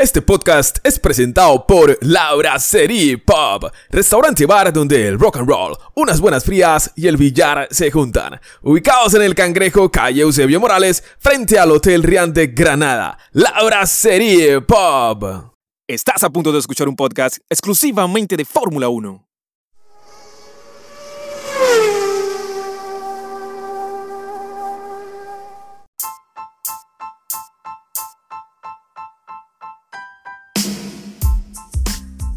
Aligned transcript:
Este 0.00 0.22
podcast 0.22 0.78
es 0.82 0.98
presentado 0.98 1.66
por 1.66 1.98
Laura 2.00 2.58
Serie 2.58 3.18
Pub, 3.18 3.70
restaurante 3.90 4.46
bar 4.46 4.72
donde 4.72 5.06
el 5.06 5.18
rock 5.18 5.36
and 5.36 5.46
roll, 5.46 5.76
unas 5.94 6.22
buenas 6.22 6.42
frías 6.42 6.90
y 6.96 7.06
el 7.06 7.18
billar 7.18 7.68
se 7.70 7.90
juntan. 7.90 8.40
Ubicados 8.62 9.12
en 9.12 9.20
el 9.20 9.34
Cangrejo, 9.34 9.90
calle 9.90 10.22
Eusebio 10.22 10.58
Morales, 10.58 11.04
frente 11.18 11.58
al 11.58 11.70
Hotel 11.70 12.02
Riante 12.02 12.46
Granada. 12.46 13.18
Laura 13.32 13.84
Serie 13.84 14.62
Pub. 14.62 15.52
Estás 15.86 16.24
a 16.24 16.30
punto 16.30 16.50
de 16.50 16.60
escuchar 16.60 16.88
un 16.88 16.96
podcast 16.96 17.36
exclusivamente 17.50 18.38
de 18.38 18.46
Fórmula 18.46 18.88
1. 18.88 19.29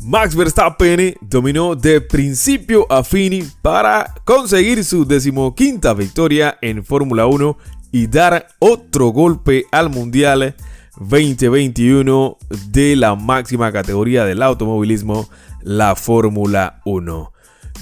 Max 0.05 0.35
Verstappen 0.35 1.15
dominó 1.21 1.75
de 1.75 2.01
principio 2.01 2.85
a 2.91 3.03
fin 3.03 3.49
para 3.61 4.13
conseguir 4.25 4.83
su 4.83 5.05
decimoquinta 5.05 5.93
victoria 5.93 6.57
en 6.61 6.83
Fórmula 6.83 7.25
1 7.25 7.57
y 7.91 8.07
dar 8.07 8.47
otro 8.59 9.07
golpe 9.09 9.65
al 9.71 9.89
Mundial 9.89 10.55
2021 10.97 12.37
de 12.67 12.97
la 12.97 13.15
máxima 13.15 13.71
categoría 13.71 14.25
del 14.25 14.41
automovilismo, 14.41 15.29
la 15.61 15.95
Fórmula 15.95 16.81
1. 16.83 17.31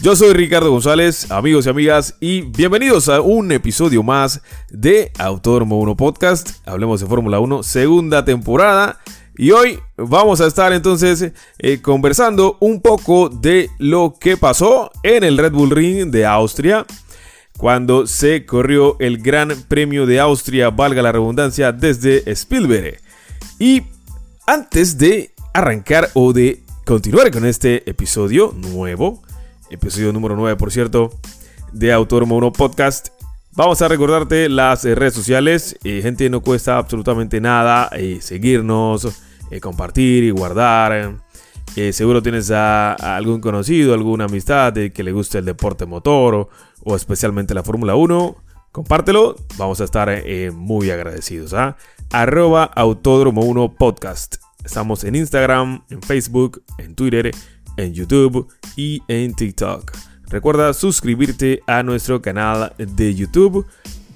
Yo 0.03 0.15
soy 0.15 0.33
Ricardo 0.33 0.71
González, 0.71 1.31
amigos 1.31 1.65
y 1.65 1.69
amigas, 1.69 2.17
y 2.19 2.41
bienvenidos 2.41 3.09
a 3.09 3.21
un 3.21 3.51
episodio 3.51 4.03
más 4.03 4.41
de 4.69 5.11
Autódromo 5.17 5.79
1 5.79 5.95
Podcast. 5.95 6.67
Hablemos 6.67 7.01
de 7.01 7.07
Fórmula 7.07 7.39
1, 7.39 7.63
segunda 7.63 8.23
temporada. 8.25 8.99
Y 9.37 9.51
hoy 9.51 9.79
vamos 9.97 10.41
a 10.41 10.47
estar 10.47 10.73
entonces 10.73 11.31
eh, 11.59 11.81
conversando 11.81 12.57
un 12.59 12.81
poco 12.81 13.29
de 13.29 13.69
lo 13.79 14.15
que 14.19 14.37
pasó 14.37 14.91
en 15.03 15.23
el 15.23 15.37
Red 15.37 15.53
Bull 15.53 15.71
Ring 15.71 16.11
de 16.11 16.25
Austria 16.25 16.85
cuando 17.57 18.07
se 18.07 18.45
corrió 18.45 18.97
el 18.99 19.19
Gran 19.19 19.49
Premio 19.67 20.05
de 20.05 20.19
Austria, 20.19 20.71
valga 20.71 21.01
la 21.01 21.11
redundancia, 21.11 21.71
desde 21.71 22.29
Spielberg. 22.31 22.99
Y 23.59 23.83
antes 24.47 24.97
de 24.97 25.31
arrancar 25.53 26.09
o 26.15 26.33
de 26.33 26.63
continuar 26.85 27.29
con 27.29 27.45
este 27.45 27.87
episodio 27.87 28.53
nuevo, 28.57 29.21
episodio 29.69 30.11
número 30.11 30.35
9 30.35 30.55
por 30.57 30.71
cierto, 30.71 31.11
de 31.71 31.93
Autódromo 31.93 32.35
1 32.37 32.51
Podcast, 32.51 33.09
Vamos 33.53 33.81
a 33.81 33.89
recordarte 33.89 34.47
las 34.47 34.85
eh, 34.85 34.95
redes 34.95 35.13
sociales. 35.13 35.77
Eh, 35.83 35.99
gente, 36.01 36.29
no 36.29 36.39
cuesta 36.39 36.77
absolutamente 36.77 37.41
nada 37.41 37.89
eh, 37.91 38.19
seguirnos, 38.21 39.09
compartir 39.61 40.23
y 40.23 40.29
guardar. 40.29 41.17
seguro 41.91 42.21
tienes 42.23 42.49
a, 42.51 42.93
algún 42.93 43.41
conocido, 43.41 43.93
alguna 43.93 44.25
amistad 44.25 44.73
que 44.73 45.03
le 45.03 45.11
guste 45.11 45.39
el 45.39 45.45
deporte 45.45 45.85
motor 45.85 46.47
o, 46.85 46.95
especialmente 46.95 47.53
la 47.53 47.61
Fórmula 47.61 47.95
1. 47.95 48.37
Compártelo, 48.71 49.35
vamos 49.57 49.81
a 49.81 49.83
estar 49.83 50.23
muy 50.53 50.89
agradecidos. 50.89 51.53
¿ah? 51.53 51.75
Arroba 52.09 52.63
Autódromo 52.63 53.41
1 53.41 53.75
Podcast. 53.75 54.37
Estamos 54.63 55.03
en 55.03 55.15
Instagram, 55.15 55.83
en 55.89 56.01
Facebook, 56.01 56.63
en 56.77 56.95
Twitter, 56.95 57.31
en 57.75 57.93
YouTube 57.93 58.47
y 58.77 59.01
en 59.09 59.33
TikTok. 59.33 60.10
Recuerda 60.31 60.73
suscribirte 60.73 61.61
a 61.67 61.83
nuestro 61.83 62.21
canal 62.21 62.73
de 62.77 63.13
YouTube 63.13 63.67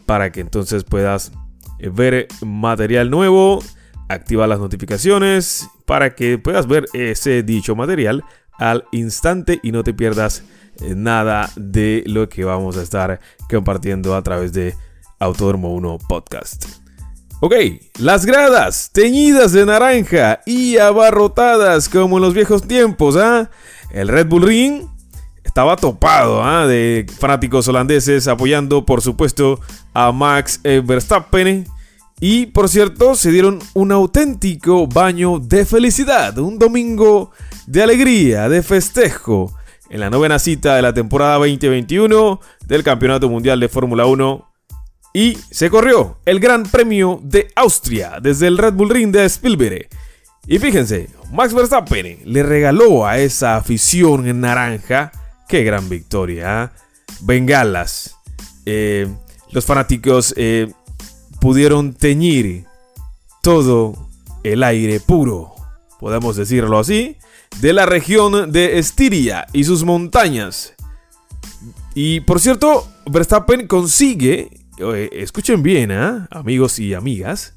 para 0.05 0.31
que 0.31 0.39
entonces 0.39 0.85
puedas 0.85 1.33
eh, 1.77 1.89
ver 1.89 2.29
material 2.41 3.09
nuevo, 3.09 3.61
activa 4.07 4.47
las 4.47 4.59
notificaciones 4.59 5.67
para 5.85 6.15
que 6.15 6.37
puedas 6.37 6.67
ver 6.67 6.85
ese 6.93 7.43
dicho 7.43 7.75
material 7.75 8.23
al 8.53 8.85
instante 8.93 9.59
y 9.61 9.73
no 9.73 9.83
te 9.83 9.93
pierdas 9.93 10.43
eh, 10.81 10.93
nada 10.95 11.51
de 11.57 12.03
lo 12.07 12.29
que 12.29 12.45
vamos 12.45 12.77
a 12.77 12.81
estar 12.81 13.19
compartiendo 13.49 14.15
a 14.15 14.21
través 14.21 14.53
de 14.53 14.73
Autódromo 15.19 15.73
1 15.75 15.97
Podcast. 16.07 16.65
Ok, 17.41 17.55
las 17.99 18.25
gradas 18.25 18.89
teñidas 18.93 19.51
de 19.51 19.65
naranja 19.65 20.39
y 20.45 20.77
abarrotadas 20.77 21.89
como 21.89 22.17
en 22.17 22.23
los 22.23 22.33
viejos 22.33 22.65
tiempos, 22.65 23.17
¿ah? 23.17 23.49
El 23.91 24.07
Red 24.07 24.27
Bull 24.27 24.43
Ring 24.43 24.94
estaba 25.55 25.77
topado 25.77 26.43
¿ah? 26.43 26.67
de 26.67 27.05
fanáticos 27.17 27.65
holandeses 27.69 28.27
apoyando, 28.27 28.85
por 28.85 29.01
supuesto, 29.01 29.61
a 29.93 30.11
Max 30.11 30.59
eh, 30.65 30.81
Verstappen. 30.83 31.65
Y 32.19 32.47
por 32.47 32.67
cierto, 32.67 33.15
se 33.15 33.31
dieron 33.31 33.59
un 33.73 33.93
auténtico 33.93 34.85
baño 34.85 35.39
de 35.39 35.65
felicidad, 35.65 36.37
un 36.39 36.59
domingo 36.59 37.31
de 37.67 37.83
alegría, 37.83 38.49
de 38.49 38.63
festejo, 38.63 39.55
en 39.89 40.01
la 40.01 40.09
novena 40.09 40.39
cita 40.39 40.75
de 40.75 40.81
la 40.81 40.93
temporada 40.93 41.35
2021 41.35 42.41
del 42.65 42.83
Campeonato 42.83 43.29
Mundial 43.29 43.57
de 43.61 43.69
Fórmula 43.69 44.05
1. 44.07 44.51
Y 45.13 45.37
se 45.51 45.69
corrió 45.69 46.17
el 46.25 46.41
Gran 46.41 46.63
Premio 46.63 47.21
de 47.23 47.47
Austria 47.55 48.19
desde 48.21 48.47
el 48.47 48.57
Red 48.57 48.73
Bull 48.73 48.89
Ring 48.89 49.13
de 49.13 49.23
Spielberg. 49.23 49.87
Y 50.47 50.59
fíjense, 50.59 51.07
Max 51.31 51.53
Verstappen 51.53 52.19
le 52.25 52.43
regaló 52.43 53.07
a 53.07 53.19
esa 53.19 53.55
afición 53.55 54.41
naranja 54.41 55.13
Qué 55.47 55.63
gran 55.63 55.89
victoria. 55.89 56.63
¿ah? 56.63 56.71
Bengalas. 57.21 58.15
Eh, 58.65 59.07
los 59.51 59.65
fanáticos 59.65 60.33
eh, 60.37 60.71
pudieron 61.39 61.93
teñir 61.93 62.65
todo 63.41 64.09
el 64.43 64.63
aire 64.63 64.99
puro, 64.99 65.53
podemos 65.99 66.35
decirlo 66.35 66.79
así, 66.79 67.17
de 67.59 67.73
la 67.73 67.85
región 67.85 68.51
de 68.51 68.79
Estiria 68.79 69.47
y 69.53 69.63
sus 69.63 69.83
montañas. 69.83 70.73
Y 71.93 72.21
por 72.21 72.39
cierto, 72.39 72.87
Verstappen 73.05 73.67
consigue, 73.67 74.49
escuchen 75.11 75.63
bien, 75.63 75.91
amigos 75.91 76.79
y 76.79 76.93
amigas 76.93 77.53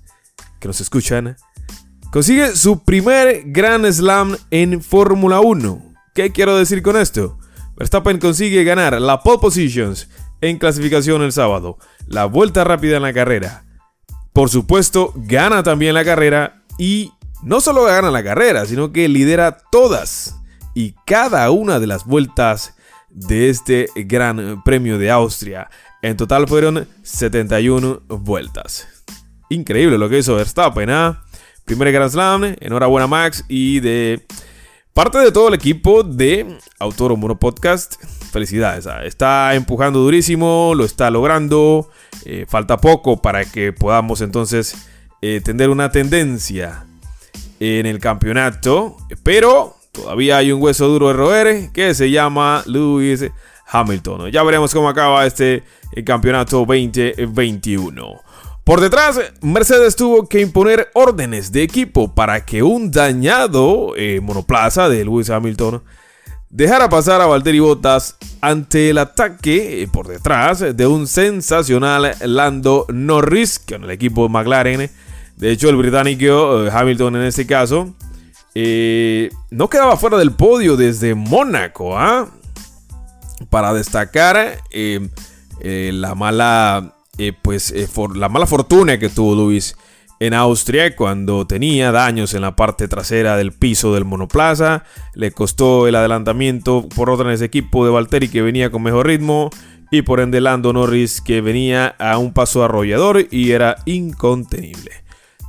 que 0.60 0.68
nos 0.68 0.80
escuchan, 0.80 1.36
consigue 2.12 2.54
su 2.54 2.84
primer 2.84 3.44
Grand 3.46 3.90
Slam 3.90 4.36
en 4.50 4.82
Fórmula 4.82 5.40
1. 5.40 5.94
¿Qué 6.14 6.30
quiero 6.30 6.56
decir 6.56 6.82
con 6.82 6.96
esto? 6.96 7.38
Verstappen 7.78 8.18
consigue 8.18 8.64
ganar 8.64 9.00
la 9.00 9.22
pole 9.22 9.38
positions 9.38 10.08
en 10.40 10.58
clasificación 10.58 11.22
el 11.22 11.30
sábado, 11.32 11.78
la 12.08 12.24
vuelta 12.24 12.64
rápida 12.64 12.96
en 12.96 13.02
la 13.02 13.12
carrera. 13.12 13.64
Por 14.32 14.50
supuesto, 14.50 15.12
gana 15.14 15.62
también 15.62 15.94
la 15.94 16.04
carrera 16.04 16.64
y 16.76 17.12
no 17.42 17.60
solo 17.60 17.84
gana 17.84 18.10
la 18.10 18.24
carrera, 18.24 18.66
sino 18.66 18.92
que 18.92 19.08
lidera 19.08 19.58
todas 19.70 20.36
y 20.74 20.94
cada 21.06 21.50
una 21.52 21.78
de 21.78 21.86
las 21.86 22.04
vueltas 22.04 22.74
de 23.10 23.48
este 23.48 23.88
Gran 23.94 24.62
Premio 24.64 24.98
de 24.98 25.12
Austria. 25.12 25.70
En 26.02 26.16
total 26.16 26.48
fueron 26.48 26.88
71 27.02 28.02
vueltas. 28.08 28.88
Increíble 29.50 29.98
lo 29.98 30.08
que 30.08 30.18
hizo 30.18 30.34
Verstappen, 30.34 30.90
¿ah? 30.90 31.22
Primer 31.64 31.92
Grand 31.92 32.10
Slam, 32.10 32.56
enhorabuena 32.60 33.06
Max 33.06 33.44
y 33.48 33.80
de 33.80 34.26
Parte 34.98 35.18
de 35.18 35.30
todo 35.30 35.46
el 35.46 35.54
equipo 35.54 36.02
de 36.02 36.58
Autor 36.80 37.16
Mono 37.16 37.38
Podcast, 37.38 38.02
felicidades. 38.32 38.88
Ah, 38.88 39.04
está 39.04 39.54
empujando 39.54 40.00
durísimo, 40.00 40.72
lo 40.74 40.84
está 40.84 41.08
logrando. 41.08 41.88
Eh, 42.24 42.46
falta 42.48 42.78
poco 42.78 43.22
para 43.22 43.44
que 43.44 43.72
podamos 43.72 44.22
entonces 44.22 44.88
eh, 45.22 45.40
tener 45.40 45.70
una 45.70 45.92
tendencia 45.92 46.84
en 47.60 47.86
el 47.86 48.00
campeonato. 48.00 48.96
Pero 49.22 49.76
todavía 49.92 50.38
hay 50.38 50.50
un 50.50 50.60
hueso 50.60 50.88
duro 50.88 51.06
de 51.06 51.14
roer 51.14 51.70
que 51.70 51.94
se 51.94 52.10
llama 52.10 52.64
Lewis 52.66 53.24
Hamilton. 53.68 54.32
Ya 54.32 54.42
veremos 54.42 54.74
cómo 54.74 54.88
acaba 54.88 55.24
este 55.24 55.62
eh, 55.92 56.02
campeonato 56.02 56.64
2021. 56.66 58.20
Por 58.68 58.82
detrás, 58.82 59.18
Mercedes 59.40 59.96
tuvo 59.96 60.28
que 60.28 60.42
imponer 60.42 60.90
órdenes 60.92 61.52
de 61.52 61.62
equipo 61.62 62.14
para 62.14 62.44
que 62.44 62.62
un 62.62 62.90
dañado 62.90 63.94
eh, 63.96 64.20
monoplaza 64.20 64.90
de 64.90 65.06
Lewis 65.06 65.30
Hamilton 65.30 65.82
dejara 66.50 66.90
pasar 66.90 67.22
a 67.22 67.26
Valtteri 67.26 67.60
Bottas 67.60 68.18
ante 68.42 68.90
el 68.90 68.98
ataque 68.98 69.80
eh, 69.80 69.88
por 69.88 70.06
detrás 70.06 70.76
de 70.76 70.86
un 70.86 71.06
sensacional 71.06 72.14
Lando 72.20 72.84
Norris 72.92 73.58
con 73.58 73.84
el 73.84 73.90
equipo 73.90 74.28
McLaren. 74.28 74.90
De 75.36 75.50
hecho, 75.50 75.70
el 75.70 75.76
británico 75.76 76.66
eh, 76.66 76.70
Hamilton 76.70 77.16
en 77.16 77.22
este 77.22 77.46
caso 77.46 77.94
no 78.54 79.70
quedaba 79.70 79.96
fuera 79.96 80.18
del 80.18 80.32
podio 80.32 80.76
desde 80.76 81.14
Mónaco. 81.14 81.96
¿ah? 81.96 82.28
Para 83.48 83.72
destacar 83.72 84.58
la 84.70 86.14
mala 86.14 86.97
eh, 87.18 87.32
pues 87.40 87.70
eh, 87.72 87.88
la 88.14 88.28
mala 88.28 88.46
fortuna 88.46 88.98
que 88.98 89.08
tuvo 89.08 89.34
Luis 89.34 89.76
en 90.20 90.34
Austria 90.34 90.96
cuando 90.96 91.46
tenía 91.46 91.92
daños 91.92 92.34
en 92.34 92.42
la 92.42 92.56
parte 92.56 92.88
trasera 92.88 93.36
del 93.36 93.52
piso 93.52 93.94
del 93.94 94.04
monoplaza. 94.04 94.84
Le 95.14 95.32
costó 95.32 95.86
el 95.86 95.94
adelantamiento 95.94 96.88
por 96.88 97.10
órdenes 97.10 97.40
de 97.40 97.46
equipo 97.46 97.84
de 97.84 97.92
Valtteri 97.92 98.28
que 98.28 98.42
venía 98.42 98.70
con 98.70 98.82
mejor 98.82 99.06
ritmo 99.06 99.50
y 99.90 100.02
por 100.02 100.20
ende 100.20 100.40
Lando 100.40 100.72
Norris 100.72 101.20
que 101.20 101.40
venía 101.40 101.94
a 101.98 102.18
un 102.18 102.32
paso 102.32 102.64
arrollador 102.64 103.26
y 103.30 103.52
era 103.52 103.76
incontenible. 103.84 104.92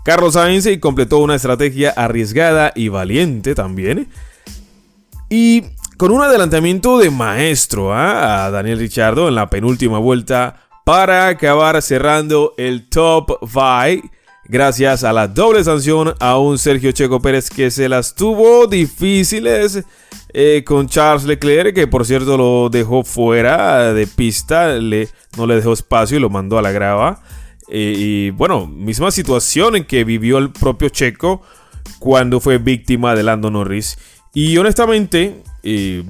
Carlos 0.05 0.33
Sainz 0.33 0.67
completó 0.79 1.19
una 1.19 1.35
estrategia 1.35 1.91
arriesgada 1.91 2.71
y 2.75 2.87
valiente 2.87 3.53
también. 3.53 4.07
Y 5.29 5.63
con 5.97 6.11
un 6.11 6.21
adelantamiento 6.21 6.97
de 6.97 7.11
maestro 7.11 7.93
¿ah? 7.93 8.45
a 8.45 8.51
Daniel 8.51 8.79
Richardo 8.79 9.27
en 9.27 9.35
la 9.35 9.49
penúltima 9.49 9.99
vuelta 9.99 10.68
para 10.85 11.27
acabar 11.27 11.81
cerrando 11.81 12.53
el 12.57 12.89
top 12.89 13.39
5 13.41 14.09
gracias 14.49 15.03
a 15.03 15.13
la 15.13 15.27
doble 15.27 15.63
sanción 15.63 16.15
a 16.19 16.39
un 16.39 16.57
Sergio 16.57 16.91
Checo 16.91 17.21
Pérez 17.21 17.51
que 17.51 17.69
se 17.69 17.87
las 17.87 18.15
tuvo 18.15 18.65
difíciles 18.65 19.83
eh, 20.33 20.63
con 20.65 20.87
Charles 20.87 21.25
Leclerc, 21.25 21.73
que 21.73 21.87
por 21.87 22.05
cierto 22.05 22.35
lo 22.35 22.69
dejó 22.69 23.03
fuera 23.03 23.93
de 23.93 24.07
pista, 24.07 24.69
le, 24.69 25.07
no 25.37 25.45
le 25.45 25.55
dejó 25.55 25.73
espacio 25.73 26.17
y 26.17 26.19
lo 26.19 26.29
mandó 26.29 26.57
a 26.57 26.63
la 26.63 26.71
grava. 26.71 27.21
Eh, 27.69 27.93
y 27.95 28.29
bueno, 28.31 28.65
misma 28.65 29.11
situación 29.11 29.75
en 29.75 29.85
que 29.85 30.03
vivió 30.03 30.39
el 30.39 30.51
propio 30.51 30.89
Checo 30.89 31.43
cuando 31.99 32.39
fue 32.39 32.57
víctima 32.57 33.13
de 33.15 33.23
Lando 33.23 33.51
Norris. 33.51 33.99
Y 34.33 34.57
honestamente, 34.57 35.43
eh, 35.61 36.03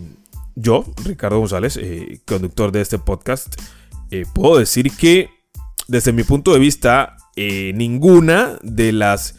yo, 0.55 0.85
Ricardo 1.03 1.39
González, 1.39 1.77
conductor 2.25 2.71
de 2.71 2.81
este 2.81 2.99
podcast, 2.99 3.53
puedo 4.33 4.57
decir 4.57 4.91
que 4.91 5.29
desde 5.89 6.13
mi 6.13 6.23
punto 6.23 6.53
de 6.53 6.59
vista, 6.59 7.17
eh, 7.35 7.73
ninguna 7.75 8.59
de 8.61 8.91
las 8.91 9.35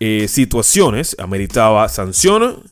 eh, 0.00 0.26
situaciones 0.28 1.16
ameritaba 1.18 1.88
sanción. 1.88 2.62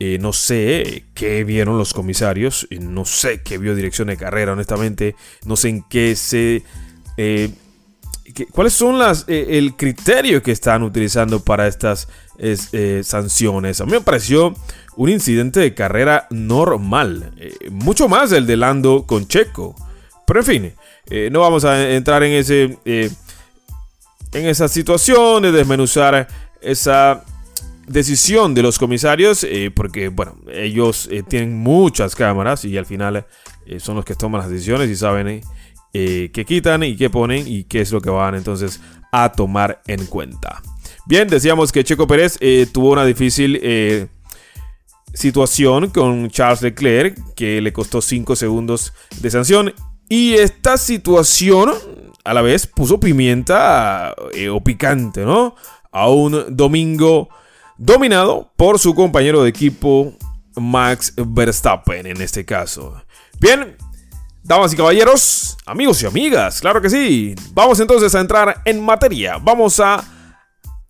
Eh, 0.00 0.18
no 0.20 0.32
sé 0.32 1.04
qué 1.14 1.44
vieron 1.44 1.78
los 1.78 1.92
comisarios, 1.92 2.66
no 2.70 3.04
sé 3.04 3.42
qué 3.42 3.58
vio 3.58 3.76
dirección 3.76 4.08
de 4.08 4.16
carrera, 4.16 4.52
honestamente, 4.52 5.14
no 5.44 5.54
sé 5.54 5.68
en 5.68 5.82
qué 5.82 6.16
se... 6.16 6.64
¿Cuáles 8.50 8.72
son 8.72 8.98
las, 8.98 9.26
el 9.28 9.76
criterio 9.76 10.42
que 10.42 10.52
están 10.52 10.82
utilizando 10.82 11.44
para 11.44 11.68
estas 11.68 12.08
sanciones? 13.02 13.80
A 13.80 13.84
mí 13.84 13.92
me 13.92 14.00
pareció 14.00 14.54
un 14.96 15.10
incidente 15.10 15.60
de 15.60 15.74
carrera 15.74 16.26
normal, 16.30 17.34
mucho 17.70 18.08
más 18.08 18.32
el 18.32 18.46
de 18.46 18.56
Lando 18.56 19.04
con 19.06 19.28
Checo. 19.28 19.76
Pero 20.26 20.40
en 20.40 20.46
fin, 20.46 20.74
no 21.30 21.40
vamos 21.40 21.64
a 21.64 21.92
entrar 21.92 22.22
en 22.22 22.32
ese 22.32 22.78
en 24.32 24.46
esa 24.46 24.68
situación 24.68 25.42
de 25.42 25.52
desmenuzar 25.52 26.26
esa 26.60 27.24
decisión 27.86 28.54
de 28.54 28.62
los 28.62 28.78
comisarios, 28.78 29.44
eh, 29.44 29.70
porque 29.74 30.08
bueno, 30.08 30.36
ellos 30.52 31.08
eh, 31.10 31.22
tienen 31.26 31.56
muchas 31.56 32.14
cámaras 32.14 32.64
y 32.64 32.78
al 32.78 32.86
final 32.86 33.26
eh, 33.66 33.80
son 33.80 33.96
los 33.96 34.04
que 34.04 34.14
toman 34.14 34.40
las 34.40 34.50
decisiones 34.50 34.88
y 34.88 34.96
saben 34.96 35.42
qué 35.92 36.44
quitan 36.46 36.82
y 36.82 36.96
qué 36.96 37.10
ponen 37.10 37.46
y 37.46 37.64
qué 37.64 37.82
es 37.82 37.92
lo 37.92 38.00
que 38.00 38.08
van 38.08 38.34
entonces 38.34 38.80
a 39.12 39.30
tomar 39.30 39.82
en 39.86 40.06
cuenta. 40.06 40.62
Bien, 41.04 41.28
decíamos 41.28 41.70
que 41.70 41.84
Checo 41.84 42.06
Pérez 42.06 42.38
tuvo 42.72 42.92
una 42.92 43.04
difícil 43.04 44.08
situación 45.12 45.90
con 45.90 46.30
Charles 46.30 46.62
Leclerc, 46.62 47.34
que 47.34 47.60
le 47.60 47.74
costó 47.74 48.00
5 48.00 48.36
segundos 48.36 48.94
de 49.20 49.30
sanción. 49.30 49.74
Y 50.14 50.34
esta 50.34 50.76
situación 50.76 51.72
a 52.22 52.34
la 52.34 52.42
vez 52.42 52.66
puso 52.66 53.00
pimienta 53.00 54.14
eh, 54.34 54.50
o 54.50 54.62
picante, 54.62 55.24
¿no? 55.24 55.56
A 55.90 56.10
un 56.10 56.54
domingo 56.54 57.30
dominado 57.78 58.52
por 58.56 58.78
su 58.78 58.94
compañero 58.94 59.42
de 59.42 59.48
equipo 59.48 60.12
Max 60.54 61.14
Verstappen 61.16 62.06
en 62.06 62.20
este 62.20 62.44
caso. 62.44 63.02
Bien, 63.40 63.74
damas 64.42 64.74
y 64.74 64.76
caballeros, 64.76 65.56
amigos 65.64 66.02
y 66.02 66.06
amigas, 66.06 66.60
claro 66.60 66.82
que 66.82 66.90
sí. 66.90 67.34
Vamos 67.54 67.80
entonces 67.80 68.14
a 68.14 68.20
entrar 68.20 68.60
en 68.66 68.84
materia. 68.84 69.38
Vamos 69.38 69.80
a 69.80 70.04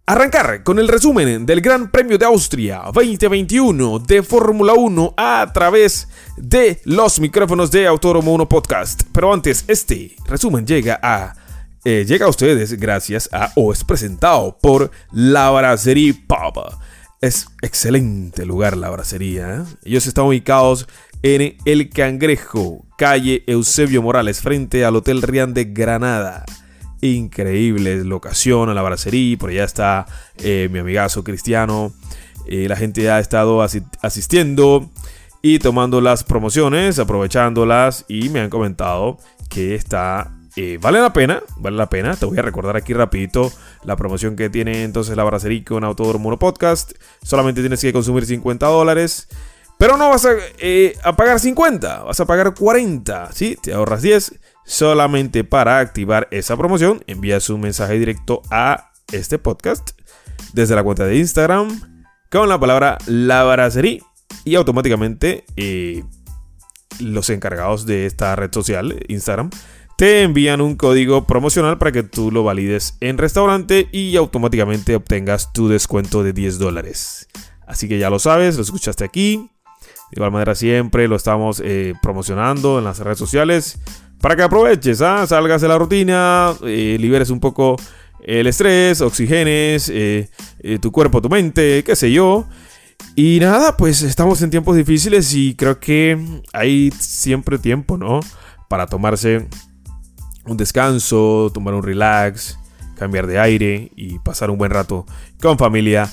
Arrancar 0.05 0.65
con 0.65 0.81
el 0.81 0.89
resumen 0.89 1.47
del 1.47 1.61
Gran 1.61 1.89
Premio 1.89 2.19
de 2.19 2.25
Austria 2.25 2.83
2021 2.93 4.01
de 4.01 4.25
Fórmula 4.25 4.75
1 4.75 5.15
a 5.17 5.49
través 5.55 6.09
de 6.37 6.81
los 6.85 7.21
micrófonos 7.21 7.71
de 7.71 7.87
Autódromo 7.87 8.35
1 8.35 8.49
Podcast. 8.49 9.03
Pero 9.13 9.33
antes, 9.33 9.65
este 9.69 10.17
resumen 10.27 10.67
llega 10.67 10.99
a 11.01 11.37
eh, 11.85 12.05
llega 12.05 12.27
a 12.27 12.31
ustedes 12.31 12.73
gracias 12.81 13.29
a 13.33 13.53
o 13.55 13.73
es 13.73 13.85
presentado 13.85 14.59
por 14.61 14.91
La 15.13 15.51
Brasserie 15.51 16.15
Papa. 16.15 16.81
Es 17.21 17.47
excelente 17.63 18.45
lugar 18.45 18.77
la 18.77 18.91
bracería. 18.91 19.55
¿eh? 19.55 19.63
Ellos 19.85 20.09
están 20.09 20.25
ubicados 20.25 20.89
en 21.23 21.57
El 21.65 21.91
Cangrejo, 21.91 22.85
calle 22.99 23.45
Eusebio 23.47 24.03
Morales, 24.03 24.41
frente 24.41 24.85
al 24.85 24.97
Hotel 24.97 25.23
Rian 25.23 25.55
de 25.55 25.67
Granada 25.67 26.45
increíble 27.03 28.03
locación 28.05 28.71
a 28.71 28.75
la 28.75 28.83
bracería. 28.83 29.37
Por 29.37 29.51
allá 29.51 29.65
está 29.65 30.07
eh, 30.39 30.69
mi 30.73 30.79
amigazo 30.79 31.23
Cristiano. 31.23 31.93
Eh, 32.47 32.67
la 32.69 32.77
gente 32.77 33.11
ha 33.11 33.19
estado 33.19 33.63
asistiendo 33.63 34.91
y 35.43 35.59
tomando 35.59 36.01
las 36.01 36.25
promociones, 36.25 36.99
aprovechándolas 36.99 38.05
y 38.09 38.29
me 38.31 38.41
han 38.41 38.51
comentado 38.51 39.19
que 39.49 39.75
está 39.75 40.31
eh, 40.55 40.79
vale 40.81 41.01
la 41.01 41.13
pena, 41.13 41.43
vale 41.57 41.77
la 41.77 41.89
pena. 41.89 42.15
Te 42.17 42.27
voy 42.27 42.39
a 42.39 42.43
recordar 42.43 42.77
aquí 42.77 42.93
rapidito 42.93 43.51
la 43.85 43.97
promoción 43.97 44.37
que 44.37 44.51
tiene 44.51 44.85
entonces 44.85 45.17
la 45.17 45.25
bracería 45.25 45.65
con 45.65 45.85
Autodromo 45.85 46.39
Podcast. 46.39 46.93
Solamente 47.23 47.61
tienes 47.61 47.81
que 47.81 47.93
consumir 47.93 48.27
50 48.27 48.67
dólares. 48.67 49.29
Pero 49.79 49.97
no 49.97 50.11
vas 50.11 50.25
a, 50.27 50.31
a, 51.03 51.17
pagar 51.17 51.41
50, 51.41 52.05
vas 52.05 52.21
a 52.21 52.25
pagar 52.25 52.55
40, 52.55 53.33
¿sí? 53.33 53.57
Te 53.61 53.73
ahorras 53.73 54.03
10 54.03 54.39
Solamente 54.65 55.45
para 55.45 55.79
activar 55.79 56.29
esa 56.31 56.57
promoción, 56.57 57.03
envías 57.07 57.51
un 57.51 57.61
mensaje 57.61 57.99
directo 57.99 58.43
a 58.51 58.93
este 59.13 59.39
podcast 59.39 59.91
desde 60.53 60.75
la 60.75 60.83
cuenta 60.83 61.05
de 61.05 61.17
Instagram 61.17 61.69
con 62.31 62.49
la 62.49 62.59
palabra 62.59 62.99
La 63.07 63.69
y 64.45 64.55
automáticamente 64.55 65.45
eh, 65.57 66.03
los 67.01 67.29
encargados 67.31 67.87
de 67.87 68.07
esta 68.07 68.35
red 68.37 68.53
social, 68.53 69.05
Instagram, 69.09 69.51
te 69.97 70.23
envían 70.23 70.61
un 70.61 70.77
código 70.77 71.27
promocional 71.27 71.79
para 71.79 71.93
que 71.93 72.03
tú 72.03 72.31
lo 72.31 72.43
valides 72.43 72.97
en 73.01 73.19
restaurante 73.19 73.89
y 73.93 74.17
automáticamente 74.17 74.97
obtengas 74.97 75.53
tu 75.53 75.69
descuento 75.69 76.23
de 76.23 76.33
10 76.33 76.59
dólares. 76.59 77.29
Así 77.67 77.89
que 77.89 77.99
ya 77.99 78.11
lo 78.11 78.19
sabes, 78.19 78.57
lo 78.57 78.63
escuchaste 78.63 79.05
aquí. 79.05 79.51
De 80.11 80.17
igual 80.17 80.33
manera 80.33 80.55
siempre 80.55 81.09
lo 81.09 81.17
estamos 81.17 81.61
eh, 81.65 81.95
promocionando 82.03 82.79
en 82.79 82.85
las 82.85 82.99
redes 82.99 83.19
sociales 83.19 83.79
para 84.23 84.37
que 84.37 84.43
aproveches, 84.43 85.03
¿ah? 85.03 85.27
salgas 85.27 85.61
de 85.61 85.69
la 85.69 85.77
rutina, 85.77 86.55
eh, 86.65 86.97
liberes 86.99 87.29
un 87.29 87.41
poco 87.41 87.77
el 88.23 88.47
estrés, 88.47 89.01
oxigenes 89.01 89.91
eh, 89.93 90.31
eh, 90.61 90.79
tu 90.79 90.93
cuerpo, 90.93 91.21
tu 91.21 91.29
mente, 91.29 91.83
qué 91.85 91.97
sé 91.97 92.13
yo. 92.13 92.47
Y 93.17 93.41
nada, 93.41 93.77
pues 93.77 94.01
estamos 94.03 94.41
en 94.41 94.51
tiempos 94.51 94.77
difíciles 94.77 95.35
y 95.35 95.57
creo 95.57 95.81
que 95.81 96.17
hay 96.53 96.93
siempre 96.93 97.59
tiempo, 97.59 97.99
¿no? 97.99 98.21
Para 98.69 98.87
tomarse 98.87 99.49
un 100.47 100.57
descanso, 100.57 101.51
tomar 101.53 101.75
un 101.75 101.83
relax, 101.83 102.57
cambiar 102.97 103.27
de 103.27 103.41
aire 103.41 103.91
y 103.97 104.21
pasar 104.21 104.51
un 104.51 104.57
buen 104.57 104.71
rato 104.71 105.05
con 105.41 105.59
familia 105.59 106.09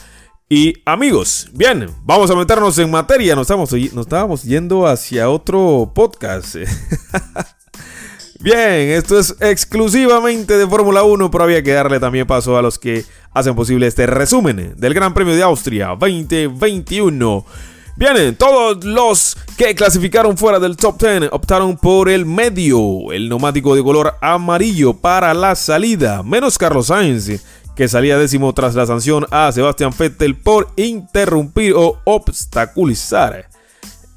y 0.50 0.74
amigos. 0.84 1.48
Bien, 1.54 1.88
vamos 2.04 2.32
a 2.32 2.36
meternos 2.36 2.76
en 2.80 2.90
materia. 2.90 3.36
Nos, 3.36 3.44
estamos, 3.44 3.72
estábamos 3.72 4.42
yendo 4.42 4.88
hacia 4.88 5.30
otro 5.30 5.92
podcast. 5.94 6.56
Bien, 8.42 8.92
esto 8.92 9.20
es 9.20 9.36
exclusivamente 9.42 10.58
de 10.58 10.66
Fórmula 10.66 11.04
1, 11.04 11.30
pero 11.30 11.44
había 11.44 11.62
que 11.62 11.74
darle 11.74 12.00
también 12.00 12.26
paso 12.26 12.58
a 12.58 12.62
los 12.62 12.80
que 12.80 13.04
hacen 13.34 13.54
posible 13.54 13.86
este 13.86 14.06
resumen 14.06 14.76
del 14.78 14.94
Gran 14.94 15.14
Premio 15.14 15.36
de 15.36 15.44
Austria 15.44 15.90
2021. 16.00 17.46
Bien, 17.98 18.34
todos 18.38 18.86
los 18.86 19.36
que 19.58 19.76
clasificaron 19.76 20.38
fuera 20.38 20.58
del 20.58 20.78
top 20.78 21.02
10 21.02 21.34
optaron 21.34 21.76
por 21.76 22.08
el 22.08 22.26
medio, 22.26 23.12
el 23.12 23.28
neumático 23.28 23.76
de 23.76 23.84
color 23.84 24.16
amarillo 24.22 24.94
para 24.94 25.34
la 25.34 25.54
salida, 25.56 26.24
menos 26.24 26.58
Carlos 26.58 26.88
Sainz, 26.88 27.44
que 27.76 27.90
salía 27.90 28.18
décimo 28.18 28.54
tras 28.54 28.74
la 28.74 28.86
sanción 28.86 29.26
a 29.32 29.52
Sebastián 29.52 29.92
Vettel 30.00 30.38
por 30.38 30.70
interrumpir 30.78 31.74
o 31.76 32.00
obstaculizar 32.06 33.50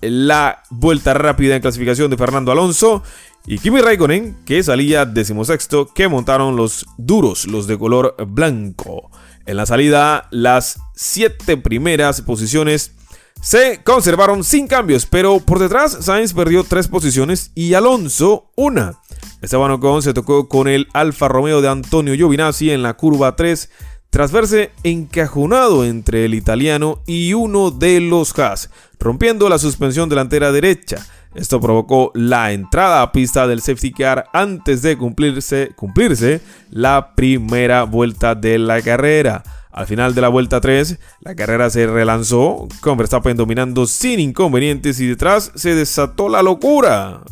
la 0.00 0.62
vuelta 0.70 1.12
rápida 1.12 1.56
en 1.56 1.62
clasificación 1.62 2.08
de 2.08 2.16
Fernando 2.16 2.52
Alonso 2.52 3.02
y 3.46 3.58
Kimi 3.58 3.80
Raikkonen, 3.80 4.36
que 4.44 4.62
salía 4.62 5.04
decimosexto, 5.04 5.92
que 5.92 6.08
montaron 6.08 6.56
los 6.56 6.86
duros, 6.96 7.46
los 7.46 7.66
de 7.66 7.78
color 7.78 8.14
blanco. 8.26 9.10
En 9.46 9.56
la 9.56 9.66
salida, 9.66 10.28
las 10.30 10.78
siete 10.94 11.56
primeras 11.56 12.20
posiciones 12.20 12.92
se 13.40 13.82
conservaron 13.82 14.44
sin 14.44 14.68
cambios, 14.68 15.06
pero 15.06 15.40
por 15.40 15.58
detrás 15.58 15.98
Sainz 16.00 16.32
perdió 16.32 16.62
tres 16.62 16.86
posiciones 16.86 17.50
y 17.56 17.74
Alonso 17.74 18.52
una. 18.56 19.00
Esteban 19.40 19.72
Ocon 19.72 20.02
se 20.02 20.14
tocó 20.14 20.48
con 20.48 20.68
el 20.68 20.86
Alfa 20.92 21.26
Romeo 21.26 21.60
de 21.60 21.68
Antonio 21.68 22.14
Giovinazzi 22.14 22.70
en 22.70 22.82
la 22.82 22.94
curva 22.94 23.34
3 23.34 23.68
tras 24.10 24.30
verse 24.30 24.70
encajonado 24.84 25.84
entre 25.84 26.26
el 26.26 26.34
italiano 26.34 27.02
y 27.06 27.32
uno 27.32 27.70
de 27.70 27.98
los 27.98 28.38
Haas, 28.38 28.70
rompiendo 29.00 29.48
la 29.48 29.58
suspensión 29.58 30.08
delantera 30.08 30.52
derecha. 30.52 31.04
Esto 31.34 31.60
provocó 31.60 32.10
la 32.14 32.52
entrada 32.52 33.02
a 33.02 33.12
pista 33.12 33.46
del 33.46 33.62
safety 33.62 33.92
car 33.92 34.26
antes 34.32 34.82
de 34.82 34.98
cumplirse, 34.98 35.72
cumplirse 35.74 36.40
la 36.70 37.14
primera 37.14 37.84
vuelta 37.84 38.34
de 38.34 38.58
la 38.58 38.82
carrera. 38.82 39.42
Al 39.70 39.86
final 39.86 40.14
de 40.14 40.20
la 40.20 40.28
vuelta 40.28 40.60
3, 40.60 40.98
la 41.20 41.34
carrera 41.34 41.70
se 41.70 41.86
relanzó, 41.86 42.68
con 42.80 42.98
Verstappen 42.98 43.36
dominando 43.36 43.86
sin 43.86 44.20
inconvenientes 44.20 45.00
y 45.00 45.06
detrás 45.06 45.50
se 45.54 45.74
desató 45.74 46.28
la 46.28 46.42
locura. 46.42 47.22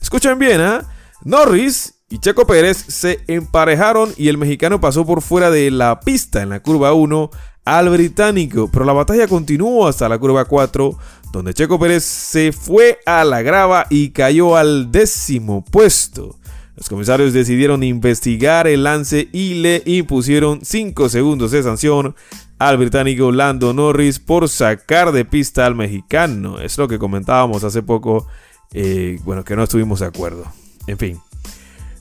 Escuchen 0.00 0.38
bien, 0.38 0.60
¿eh? 0.60 0.80
Norris 1.22 1.94
y 2.10 2.18
Checo 2.18 2.46
Pérez 2.46 2.76
se 2.76 3.20
emparejaron 3.28 4.12
y 4.16 4.28
el 4.28 4.38
mexicano 4.38 4.80
pasó 4.80 5.06
por 5.06 5.22
fuera 5.22 5.50
de 5.50 5.70
la 5.70 6.00
pista 6.00 6.42
en 6.42 6.50
la 6.50 6.60
curva 6.60 6.92
1 6.92 7.30
al 7.64 7.88
británico, 7.88 8.68
pero 8.72 8.84
la 8.84 8.92
batalla 8.92 9.26
continuó 9.26 9.86
hasta 9.86 10.08
la 10.08 10.18
curva 10.18 10.44
4, 10.44 10.96
donde 11.32 11.54
Checo 11.54 11.78
Pérez 11.78 12.04
se 12.04 12.52
fue 12.52 12.98
a 13.06 13.24
la 13.24 13.42
grava 13.42 13.86
y 13.90 14.10
cayó 14.10 14.56
al 14.56 14.92
décimo 14.92 15.64
puesto. 15.64 16.36
Los 16.76 16.88
comisarios 16.88 17.32
decidieron 17.32 17.82
investigar 17.82 18.66
el 18.66 18.82
lance 18.84 19.28
y 19.32 19.54
le 19.54 19.82
impusieron 19.86 20.60
5 20.64 21.08
segundos 21.08 21.52
de 21.52 21.62
sanción 21.62 22.14
al 22.58 22.78
británico 22.78 23.30
Lando 23.30 23.72
Norris 23.72 24.18
por 24.18 24.48
sacar 24.48 25.12
de 25.12 25.24
pista 25.24 25.66
al 25.66 25.74
mexicano. 25.74 26.60
Es 26.60 26.76
lo 26.78 26.88
que 26.88 26.98
comentábamos 26.98 27.62
hace 27.64 27.82
poco, 27.82 28.26
eh, 28.72 29.18
bueno, 29.24 29.44
que 29.44 29.54
no 29.54 29.62
estuvimos 29.62 30.00
de 30.00 30.06
acuerdo. 30.06 30.44
En 30.86 30.98
fin, 30.98 31.20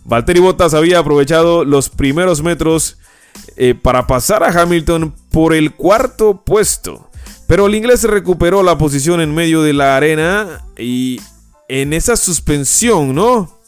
Valtteri 0.05 0.39
Bottas 0.39 0.74
había 0.74 1.00
aprovechado 1.00 1.63
los 1.65 1.89
primeros 1.89 2.41
metros 2.41 2.98
eh, 3.55 3.75
para 3.75 4.08
pasar 4.08 4.43
a 4.43 4.62
Hamilton 4.62 5.13
por 5.34 5.54
el 5.54 5.74
cuarto 5.74 6.46
puesto. 6.46 7.10
Pero 7.48 7.66
el 7.68 7.75
inglés 7.75 8.04
recuperó 8.04 8.63
la 8.63 8.78
posición 8.78 9.20
en 9.20 9.36
medio 9.36 9.62
de 9.62 9.74
la 9.74 9.98
arena 9.98 10.66
y 10.78 11.20
en 11.68 11.92
esa 11.92 12.16
suspensión, 12.16 13.13
¿no? 13.13 13.63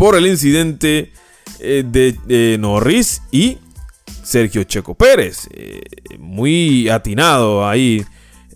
por 0.00 0.16
el 0.16 0.26
incidente 0.26 1.12
eh, 1.58 1.84
de, 1.86 2.56
Norris 2.58 3.20
y 3.30 3.58
Sergio 4.22 4.64
Checo 4.64 4.94
Pérez. 4.94 5.46
Eh, 5.50 5.82
muy 6.18 6.88
atinado 6.88 7.68
ahí. 7.68 8.02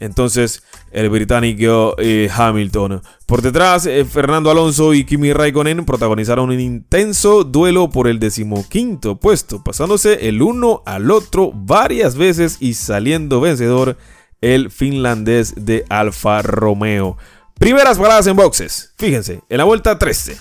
Entonces, 0.01 0.63
el 0.91 1.09
británico 1.11 1.95
eh, 1.99 2.29
Hamilton. 2.35 3.03
Por 3.27 3.43
detrás, 3.43 3.89
Fernando 4.11 4.51
Alonso 4.51 4.95
y 4.95 5.05
Kimi 5.05 5.33
Raikkonen 5.33 5.85
protagonizaron 5.85 6.51
un 6.51 6.61
intenso 6.61 7.45
duelo 7.45 7.91
por 7.91 8.09
el 8.09 8.19
decimoquinto 8.19 9.17
puesto, 9.17 9.63
pasándose 9.63 10.29
el 10.29 10.43
uno 10.43 10.83
al 10.85 11.11
otro 11.11 11.53
varias 11.53 12.17
veces 12.17 12.59
y 12.61 12.75
saliendo 12.75 13.41
vencedor 13.41 13.97
el 14.41 14.71
finlandés 14.71 15.55
de 15.57 15.85
Alfa 15.89 16.43
Romeo. 16.43 17.17
Primeras 17.59 17.99
paradas 17.99 18.27
en 18.27 18.37
boxes. 18.37 18.93
Fíjense, 18.99 19.41
en 19.49 19.59
la 19.59 19.65
vuelta 19.65 19.99
13. 19.99 20.37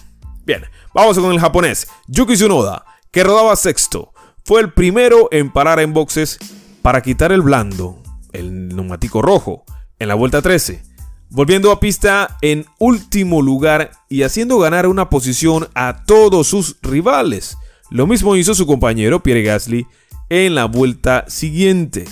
Bien, 0.46 0.64
Vamos 0.94 1.18
con 1.18 1.32
el 1.32 1.40
japonés 1.40 1.88
Yuki 2.08 2.36
Tsunoda, 2.36 2.86
que 3.12 3.24
rodaba 3.24 3.56
sexto. 3.56 4.14
Fue 4.46 4.62
el 4.62 4.74
primero 4.74 5.28
en 5.32 5.52
parar 5.52 5.80
en 5.80 5.92
boxes 5.92 6.38
para 6.84 7.02
quitar 7.02 7.32
el 7.32 7.42
blando, 7.42 8.03
el 8.34 8.70
neumático 8.70 9.22
rojo, 9.22 9.64
en 10.00 10.08
la 10.08 10.16
vuelta 10.16 10.42
13, 10.42 10.84
volviendo 11.30 11.72
a 11.72 11.80
pista 11.80 12.38
en 12.42 12.66
último 12.80 13.42
lugar 13.42 13.92
y 14.10 14.24
haciendo 14.24 14.60
ganar 14.60 14.88
una 14.88 15.10
posición 15.10 15.68
a 15.74 16.04
todos 16.06 16.48
sus 16.48 16.78
rivales. 16.82 17.58
Lo 17.90 18.08
mismo 18.08 18.36
hizo 18.36 18.54
su 18.56 18.68
compañero 18.68 19.24
Pierre 19.24 19.44
Gasly 19.44 19.88
en 20.30 20.56
la 20.56 20.66
vuelta 20.66 21.26
siguiente. 21.28 22.06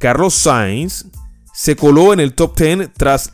Carlos 0.00 0.34
Sainz 0.34 1.06
se 1.52 1.76
coló 1.76 2.12
en 2.12 2.20
el 2.20 2.34
top 2.34 2.58
10 2.58 2.92
tras 2.92 3.32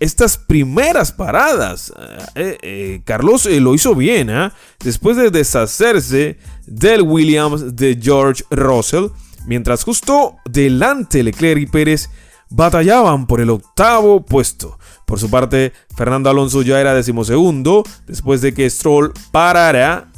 estas 0.00 0.36
primeras 0.36 1.12
paradas. 1.12 1.92
Eh, 2.34 2.58
eh, 2.62 3.02
Carlos 3.04 3.46
eh, 3.46 3.60
lo 3.60 3.74
hizo 3.74 3.94
bien, 3.94 4.30
¿ah? 4.30 4.52
después 4.80 5.16
de 5.16 5.30
deshacerse 5.30 6.38
del 6.66 7.02
Williams 7.02 7.76
de 7.76 7.98
George 8.00 8.44
Russell, 8.50 9.06
mientras 9.46 9.84
justo 9.84 10.36
delante 10.44 11.22
Leclerc 11.22 11.60
y 11.60 11.66
Pérez 11.66 12.10
batallaban 12.50 13.26
por 13.26 13.40
el 13.40 13.50
octavo 13.50 14.24
puesto. 14.24 14.78
Por 15.06 15.18
su 15.18 15.30
parte, 15.30 15.72
Fernando 15.96 16.30
Alonso 16.30 16.62
ya 16.62 16.80
era 16.80 16.94
decimosegundo, 16.94 17.84
después 18.06 18.40
de 18.40 18.54
que 18.54 18.70
Stroll 18.70 19.12
parara 19.32 20.10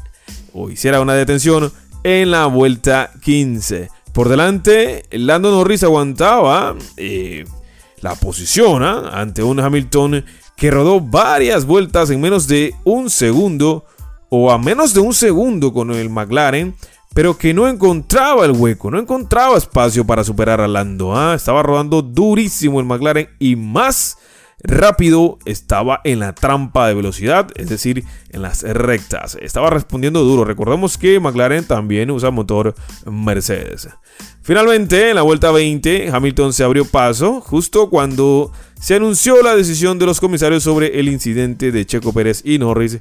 o 0.52 0.70
hiciera 0.70 1.00
una 1.00 1.14
detención 1.14 1.72
en 2.04 2.30
la 2.30 2.46
vuelta 2.46 3.10
15. 3.22 3.90
Por 4.12 4.28
delante, 4.28 5.04
Lando 5.10 5.50
Norris 5.50 5.82
aguantaba 5.82 6.74
la 8.00 8.14
posición 8.14 8.82
¿ah? 8.82 9.10
ante 9.12 9.42
un 9.42 9.60
Hamilton 9.60 10.24
que 10.56 10.70
rodó 10.70 11.00
varias 11.00 11.66
vueltas 11.66 12.10
en 12.10 12.20
menos 12.20 12.46
de 12.46 12.74
un 12.84 13.10
segundo 13.10 13.84
o 14.28 14.50
a 14.50 14.58
menos 14.58 14.94
de 14.94 15.00
un 15.00 15.14
segundo 15.14 15.72
con 15.72 15.90
el 15.90 16.10
McLaren, 16.10 16.74
pero 17.16 17.38
que 17.38 17.54
no 17.54 17.66
encontraba 17.66 18.44
el 18.44 18.50
hueco, 18.50 18.90
no 18.90 18.98
encontraba 18.98 19.56
espacio 19.56 20.06
para 20.06 20.22
superar 20.22 20.60
a 20.60 20.68
Lando. 20.68 21.16
¿ah? 21.16 21.32
Estaba 21.34 21.62
rodando 21.62 22.02
durísimo 22.02 22.78
el 22.78 22.84
McLaren 22.84 23.30
y 23.38 23.56
más 23.56 24.18
rápido 24.62 25.38
estaba 25.46 26.02
en 26.04 26.18
la 26.18 26.34
trampa 26.34 26.86
de 26.86 26.92
velocidad, 26.92 27.48
es 27.54 27.70
decir, 27.70 28.04
en 28.28 28.42
las 28.42 28.64
rectas. 28.64 29.38
Estaba 29.40 29.70
respondiendo 29.70 30.24
duro. 30.24 30.44
Recordemos 30.44 30.98
que 30.98 31.18
McLaren 31.18 31.64
también 31.64 32.10
usa 32.10 32.30
motor 32.30 32.74
Mercedes. 33.10 33.88
Finalmente, 34.42 35.08
en 35.08 35.16
la 35.16 35.22
vuelta 35.22 35.50
20, 35.50 36.10
Hamilton 36.12 36.52
se 36.52 36.64
abrió 36.64 36.84
paso 36.84 37.40
justo 37.40 37.88
cuando 37.88 38.52
se 38.78 38.94
anunció 38.94 39.42
la 39.42 39.56
decisión 39.56 39.98
de 39.98 40.04
los 40.04 40.20
comisarios 40.20 40.64
sobre 40.64 41.00
el 41.00 41.08
incidente 41.08 41.72
de 41.72 41.86
Checo 41.86 42.12
Pérez 42.12 42.42
y 42.44 42.58
Norris 42.58 42.98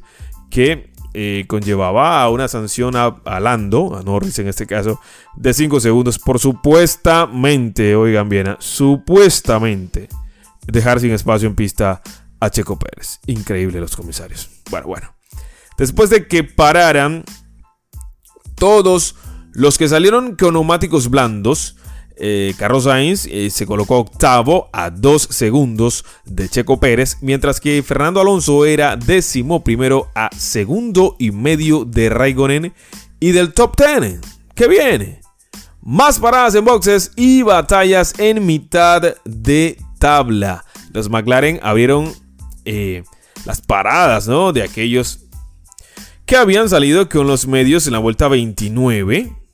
que 0.50 0.95
eh, 1.18 1.46
conllevaba 1.48 2.22
a 2.22 2.30
una 2.30 2.50
sanción 2.50 2.98
a, 2.98 3.16
a, 3.24 3.40
Lando, 3.40 3.96
a 3.96 4.04
Norris 4.04 4.38
en 4.40 4.50
este 4.50 4.68
caso, 4.68 5.00
de 5.38 5.54
5 5.54 5.80
segundos 5.80 6.20
por 6.20 6.40
supuestamente, 6.40 7.96
oigan 7.96 8.28
bien, 8.28 8.58
supuestamente 8.60 10.10
dejar 10.68 11.00
sin 11.00 11.12
espacio 11.12 11.48
en 11.48 11.56
pista 11.56 12.02
a 12.40 12.50
Checo 12.50 12.78
Pérez. 12.78 13.20
Increíble 13.28 13.80
los 13.80 13.96
comisarios. 13.96 14.50
Bueno, 14.70 14.88
bueno. 14.88 15.16
Después 15.78 16.10
de 16.10 16.28
que 16.28 16.44
pararan 16.44 17.24
todos 18.56 19.16
los 19.54 19.78
que 19.78 19.88
salieron 19.88 20.36
con 20.36 20.54
neumáticos 20.54 21.10
blandos, 21.10 21.78
eh, 22.18 22.54
Carlos 22.58 22.86
Sainz 22.86 23.26
eh, 23.26 23.50
se 23.50 23.66
colocó 23.66 23.98
octavo 24.00 24.70
a 24.72 24.90
dos 24.90 25.28
segundos 25.32 26.06
de 26.26 26.48
Checo 26.50 26.80
Pérez, 26.80 27.18
mientras 27.22 27.60
que 27.60 27.84
Fernando 27.84 28.22
Alonso 28.22 28.66
era 28.66 28.96
décimo 28.96 29.64
primero 29.64 30.10
a 30.16 30.30
segundo 30.36 31.16
y 31.20 31.32
medio 31.32 31.86
de 31.86 32.10
Raikkonen 32.10 32.74
y 33.20 33.32
del 33.32 33.54
top 33.54 33.76
10. 33.78 34.20
¡Qué 34.54 34.68
viene! 34.68 35.22
Más 35.82 36.20
paradas 36.20 36.56
en 36.56 36.66
boxes 36.66 37.12
y 37.16 37.42
batallas 37.42 38.14
en 38.18 38.46
mitad 38.46 39.16
de 39.24 39.78
tabla. 40.00 40.66
Los 40.94 41.10
McLaren 41.10 41.60
abrieron 41.62 42.12
eh, 42.64 43.04
las 43.46 43.62
paradas 43.62 44.28
¿no? 44.28 44.54
de 44.54 44.64
aquellos 44.64 45.20
que 46.26 46.38
habían 46.38 46.70
salido 46.70 47.08
con 47.08 47.28
los 47.28 47.46
medios 47.46 47.86
en 47.86 47.94
la 47.94 48.00
vuelta 48.00 48.28
29. 48.28 49.45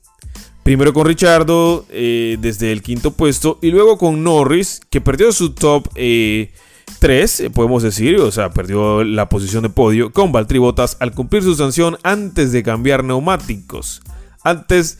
Primero 0.62 0.92
con 0.92 1.06
Richardo 1.06 1.84
eh, 1.90 2.36
desde 2.40 2.70
el 2.70 2.82
quinto 2.82 3.12
puesto 3.12 3.58
y 3.62 3.70
luego 3.70 3.98
con 3.98 4.22
Norris 4.22 4.80
que 4.90 5.00
perdió 5.00 5.32
su 5.32 5.54
top 5.54 5.88
3, 5.94 7.40
eh, 7.40 7.50
podemos 7.50 7.82
decir, 7.82 8.16
o 8.16 8.30
sea, 8.30 8.50
perdió 8.50 9.02
la 9.02 9.28
posición 9.28 9.64
de 9.64 9.70
podio 9.70 10.12
con 10.12 10.30
Valtteri 10.30 10.60
al 11.00 11.12
cumplir 11.12 11.42
su 11.42 11.54
sanción 11.54 11.98
antes 12.04 12.52
de 12.52 12.62
cambiar 12.62 13.02
neumáticos. 13.02 14.02
Antes 14.44 14.98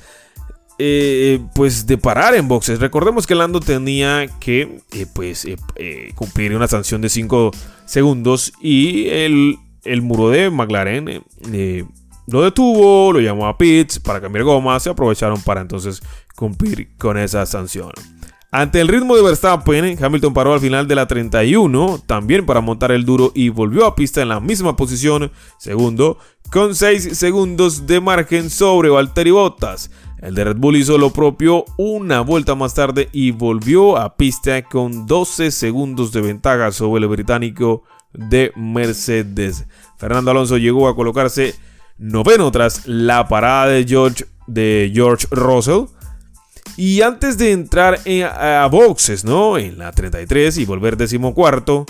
eh, 0.79 1.39
pues 1.55 1.87
de 1.87 1.97
parar 1.97 2.35
en 2.35 2.49
boxes. 2.49 2.81
Recordemos 2.81 3.27
que 3.27 3.37
Lando 3.37 3.61
tenía 3.61 4.27
que 4.41 4.81
eh, 4.93 5.07
pues 5.15 5.47
eh, 5.77 6.13
cumplir 6.17 6.57
una 6.57 6.67
sanción 6.67 7.03
de 7.03 7.09
5 7.09 7.53
segundos 7.85 8.53
y 8.61 9.07
el, 9.09 9.59
el, 9.85 10.03
muro 10.03 10.31
de 10.31 10.51
McLaren 10.51 11.23
lo 12.27 12.43
detuvo, 12.43 13.13
lo 13.13 13.21
llamó 13.21 13.47
a 13.47 13.59
pits 13.59 13.99
para 13.99 14.21
cambiar 14.21 14.45
gomas 14.45 14.87
y 14.87 14.91
aprovecharon 14.91 15.41
para 15.43 15.61
entonces 15.61 16.03
cumplir 16.35 16.97
con 16.99 17.19
esa 17.19 17.45
sanción. 17.47 17.91
Ante 18.55 18.83
el 18.83 18.89
ritmo 18.89 19.17
de 19.17 19.23
Verstappen, 19.23 19.97
Hamilton 19.99 20.35
paró 20.35 20.53
al 20.53 20.61
final 20.61 20.87
de 20.87 20.95
la 20.95 21.07
31, 21.07 22.03
también 22.05 22.45
para 22.45 22.61
montar 22.61 22.93
el 22.93 23.07
duro 23.07 23.33
y 23.35 23.49
volvió 23.49 23.87
a 23.87 23.95
pista 23.95 24.21
en 24.21 24.29
la 24.29 24.41
misma 24.41 24.77
posición, 24.77 25.33
segundo, 25.59 26.19
con 26.51 26.75
6 26.75 27.17
segundos 27.17 27.87
de 27.87 28.03
margen 28.03 28.51
sobre 28.51 28.91
Valtteri 28.91 29.31
Bottas. 29.31 29.91
El 30.21 30.35
de 30.35 30.45
Red 30.45 30.59
Bull 30.59 30.77
hizo 30.77 30.99
lo 30.99 31.15
propio 31.15 31.65
una 31.79 32.21
vuelta 32.21 32.55
más 32.55 32.75
tarde 32.75 33.09
y 33.11 33.31
volvió 33.31 33.97
a 33.97 34.17
pista 34.17 34.63
con 34.63 35.07
12 35.07 35.51
segundos 35.51 36.13
de 36.13 36.21
ventaja 36.21 36.73
sobre 36.73 37.03
el 37.03 37.09
británico 37.09 37.85
de 38.13 38.53
Mercedes. 38.55 39.67
Fernando 39.97 40.31
Alonso 40.31 40.59
llegó 40.59 40.89
a 40.89 40.95
colocarse 40.95 41.55
noveno 41.99 42.51
tras 42.51 42.87
la 42.87 43.29
parada 43.29 43.67
de 43.69 43.85
George, 43.87 44.27
de 44.47 44.91
George 44.95 45.27
Russell. 45.31 45.87
Y 46.77 47.03
antes 47.03 47.37
de 47.37 47.53
entrar 47.53 48.01
a 48.39 48.69
boxes, 48.71 49.25
¿no? 49.25 49.59
En 49.59 49.79
la 49.79 49.93
33 49.93 50.59
y 50.59 50.65
volver 50.65 50.97
decimocuarto, 50.97 51.85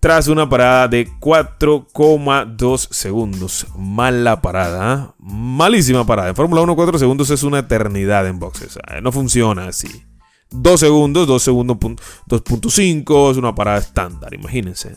tras 0.00 0.28
una 0.28 0.48
parada 0.48 0.88
de 0.88 1.08
4,2 1.08 2.88
segundos. 2.90 3.66
Mala 3.76 4.42
parada, 4.42 4.92
¿ah? 4.92 5.14
malísima 5.18 6.04
parada. 6.06 6.28
En 6.28 6.36
Fórmula 6.36 6.62
1 6.62 6.76
4 6.76 6.98
segundos 6.98 7.30
es 7.30 7.42
una 7.42 7.60
eternidad 7.60 8.26
en 8.26 8.38
boxes. 8.38 8.78
No 9.02 9.12
funciona 9.12 9.68
así. 9.68 10.04
2 10.50 10.80
segundos, 10.80 11.26
2 11.26 11.42
segundos, 11.42 11.76
2.5 11.78 13.30
es 13.32 13.36
una 13.36 13.54
parada 13.54 13.78
estándar, 13.78 14.32
imagínense. 14.32 14.96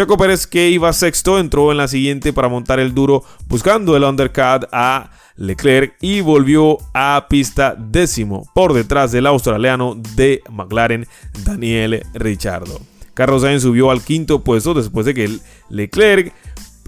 Chaco 0.00 0.16
Pérez, 0.16 0.46
que 0.46 0.70
iba 0.70 0.90
sexto, 0.94 1.38
entró 1.38 1.70
en 1.70 1.76
la 1.76 1.86
siguiente 1.86 2.32
para 2.32 2.48
montar 2.48 2.80
el 2.80 2.94
duro 2.94 3.22
buscando 3.48 3.94
el 3.98 4.04
undercut 4.04 4.66
a 4.72 5.10
Leclerc 5.36 5.94
y 6.00 6.22
volvió 6.22 6.78
a 6.94 7.26
pista 7.28 7.76
décimo 7.78 8.50
por 8.54 8.72
detrás 8.72 9.12
del 9.12 9.26
australiano 9.26 10.00
de 10.16 10.42
McLaren 10.50 11.06
Daniel 11.44 12.02
Richardo. 12.14 12.80
Carlos 13.12 13.42
Sainz 13.42 13.60
subió 13.60 13.90
al 13.90 14.00
quinto 14.00 14.42
puesto 14.42 14.72
después 14.72 15.04
de 15.04 15.12
que 15.12 15.38
Leclerc 15.68 16.32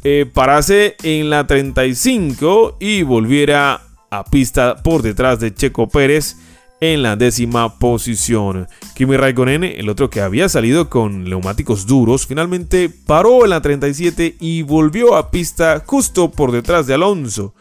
eh, 0.04 0.25
parase 0.33 0.97
en 1.02 1.28
la 1.28 1.47
35 1.47 2.78
y 2.81 3.02
volviera 3.02 3.83
a 4.11 4.25
pista 4.25 4.76
por 4.76 5.02
detrás 5.02 5.38
de 5.38 5.52
Checo 5.52 5.87
Pérez 5.87 6.38
en 6.82 7.00
la 7.00 7.14
décima 7.14 7.78
posición. 7.78 8.66
Kimi 8.96 9.16
Raikkonen, 9.16 9.62
el 9.62 9.88
otro 9.88 10.10
que 10.10 10.20
había 10.20 10.48
salido 10.48 10.90
con 10.90 11.22
neumáticos 11.22 11.86
duros, 11.86 12.26
finalmente 12.26 12.90
paró 12.90 13.44
en 13.44 13.50
la 13.50 13.62
37 13.62 14.34
y 14.40 14.62
volvió 14.62 15.14
a 15.14 15.30
pista 15.30 15.84
justo 15.86 16.32
por 16.32 16.50
detrás 16.50 16.88
de 16.88 16.94
Alonso, 16.94 17.54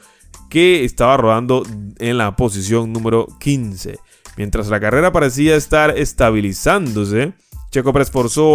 que 0.49 0.83
estaba 0.83 1.17
rodando 1.17 1.61
en 1.99 2.17
la 2.17 2.35
posición 2.35 2.91
número 2.91 3.27
15. 3.39 3.99
Mientras 4.37 4.69
la 4.69 4.79
carrera 4.79 5.11
parecía 5.11 5.55
estar 5.55 5.95
estabilizándose, 5.99 7.33
Checo 7.69 7.93
Pérez 7.93 8.09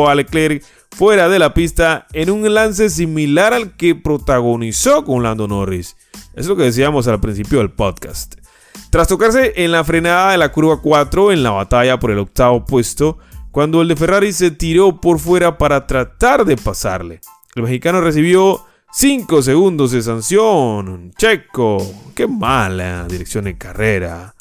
a 0.08 0.14
Leclerc 0.16 0.64
fuera 0.90 1.28
de 1.28 1.38
la 1.38 1.54
pista 1.54 2.08
en 2.12 2.28
un 2.28 2.52
lance 2.52 2.90
similar 2.90 3.54
al 3.54 3.76
que 3.76 3.94
protagonizó 3.94 5.04
con 5.04 5.23
Lando 5.23 5.46
Norris. 5.46 5.96
Es 6.35 6.46
lo 6.49 6.56
que 6.56 6.64
decíamos 6.64 7.06
al 7.06 7.20
principio 7.20 7.58
del 7.58 7.70
podcast. 7.70 8.46
Tras 8.90 9.09
tocarse 9.09 9.52
en 9.56 9.73
la 9.73 9.85
frenada 9.85 10.33
de 10.33 10.38
la 10.38 10.52
curva 10.52 10.80
4 10.80 11.33
en 11.33 11.42
la 11.42 11.50
batalla 11.50 11.99
por 11.99 12.11
el 12.11 12.18
octavo 12.18 12.64
puesto, 12.64 13.18
cuando 13.50 13.83
el 13.83 13.88
de 13.88 13.97
Ferrari 13.97 14.33
se 14.33 14.50
tiró 14.50 15.00
por 15.00 15.18
fuera 15.18 15.59
para 15.59 15.87
tratar 15.87 16.45
de 16.45 16.56
pasarle. 16.56 17.21
El 17.54 17.62
mexicano 17.62 18.00
recibió 18.00 18.64
5 18.92 19.42
segundos 19.42 19.92
de 19.92 20.02
sanción. 20.02 21.12
Checo, 21.16 21.78
qué 22.14 22.26
mala 22.26 23.06
dirección 23.09 23.45
de 23.45 23.56
carrera. 23.56 24.35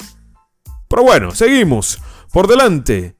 Pero 0.88 1.02
bueno, 1.02 1.30
seguimos. 1.32 1.98
Por 2.32 2.46
delante, 2.46 3.16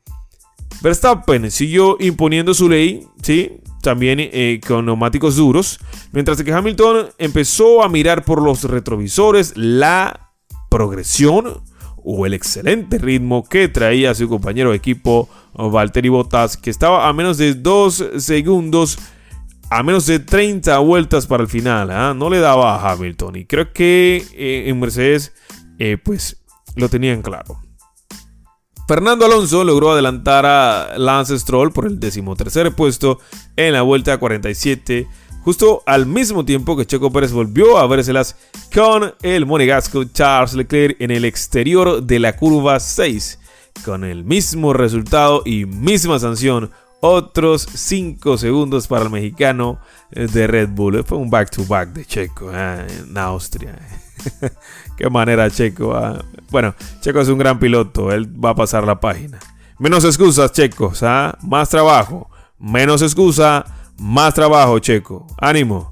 Verstappen 0.83 1.51
siguió 1.51 1.97
imponiendo 1.99 2.55
su 2.55 2.69
ley, 2.69 3.07
¿sí? 3.23 3.61
también 3.87 4.19
eh, 4.21 4.61
con 4.67 4.85
neumáticos 4.85 5.37
duros, 5.37 5.79
mientras 6.11 6.43
que 6.43 6.53
Hamilton 6.53 7.07
empezó 7.19 7.85
a 7.85 7.89
mirar 7.89 8.25
por 8.25 8.43
los 8.43 8.65
retrovisores 8.65 9.53
la 9.57 10.26
progresión 10.77 11.63
o 12.05 12.27
el 12.27 12.35
excelente 12.35 12.99
ritmo 12.99 13.45
que 13.49 13.67
traía 13.69 14.15
su 14.15 14.29
compañero 14.29 14.71
de 14.71 14.77
equipo 14.77 15.27
Valtteri 15.55 16.11
Bottas, 16.11 16.59
que 16.59 16.69
estaba 16.69 17.09
a 17.09 17.13
menos 17.15 17.39
de 17.39 17.55
2 17.55 18.05
segundos, 18.19 18.99
a 19.71 19.83
menos 19.83 20.05
de 20.05 20.19
30 20.19 20.79
vueltas 20.81 21.27
para 21.27 21.43
el 21.43 21.49
final. 21.49 21.91
¿ah? 21.91 22.13
No 22.15 22.29
le 22.29 22.41
daba 22.41 22.75
a 22.75 22.93
Hamilton 22.93 23.37
y 23.37 23.47
creo 23.47 23.73
que 23.73 24.23
eh, 24.35 24.65
en 24.67 24.79
Mercedes 24.79 25.33
eh, 25.79 25.97
pues 25.97 26.45
lo 26.75 26.91
tenían 26.91 27.23
claro. 27.23 27.59
Fernando 28.87 29.25
Alonso 29.25 29.65
logró 29.65 29.93
adelantar 29.93 30.45
a 30.45 30.99
Lance 30.99 31.39
Stroll 31.39 31.73
por 31.73 31.87
el 31.87 31.99
decimotercer 31.99 32.73
puesto 32.73 33.19
en 33.57 33.73
la 33.73 33.81
vuelta 33.81 34.19
47, 34.19 35.09
justo 35.47 35.85
al 35.87 36.07
mismo 36.07 36.45
tiempo 36.45 36.77
que 36.77 36.87
Checo 36.87 37.13
Pérez 37.13 37.31
volvió 37.31 37.79
a 37.79 37.87
vérselas 37.87 38.35
con 38.75 39.15
el 39.23 39.47
monegasco 39.47 40.03
Charles 40.03 40.55
Leclerc 40.55 41.01
en 41.01 41.13
el 41.13 41.25
exterior 41.25 42.03
de 42.03 42.19
la 42.19 42.35
curva 42.35 42.81
6, 42.81 43.39
con 43.85 44.03
el 44.03 44.25
mismo 44.25 44.73
resultado 44.73 45.43
y 45.47 45.65
misma 45.65 46.19
sanción. 46.19 46.73
Otros 47.01 47.69
5 47.73 48.39
segundos 48.39 48.89
para 48.89 49.05
el 49.05 49.11
mexicano 49.11 49.79
de 50.11 50.49
Red 50.49 50.71
Bull. 50.71 51.05
Fue 51.05 51.17
un 51.17 51.31
back-to-back 51.31 51.91
de 51.91 52.05
Checo 52.05 52.51
eh, 52.53 52.85
en 53.05 53.17
Austria. 53.17 53.79
Qué 54.97 55.09
manera, 55.09 55.49
Checo. 55.49 55.95
Ah. 55.95 56.25
Bueno, 56.51 56.75
Checo 57.01 57.21
es 57.21 57.29
un 57.29 57.39
gran 57.39 57.61
piloto. 57.61 58.11
Él 58.11 58.27
va 58.45 58.51
a 58.51 58.55
pasar 58.57 58.85
la 58.85 58.99
página. 58.99 59.39
Menos 59.79 60.05
excusas, 60.05 60.51
Checo. 60.51 60.93
¿ah? 61.03 61.39
Más 61.43 61.69
trabajo. 61.69 62.29
Menos 62.59 63.03
excusa, 63.03 63.65
más 63.99 64.35
trabajo, 64.35 64.79
Checo. 64.79 65.27
Ánimo. 65.39 65.91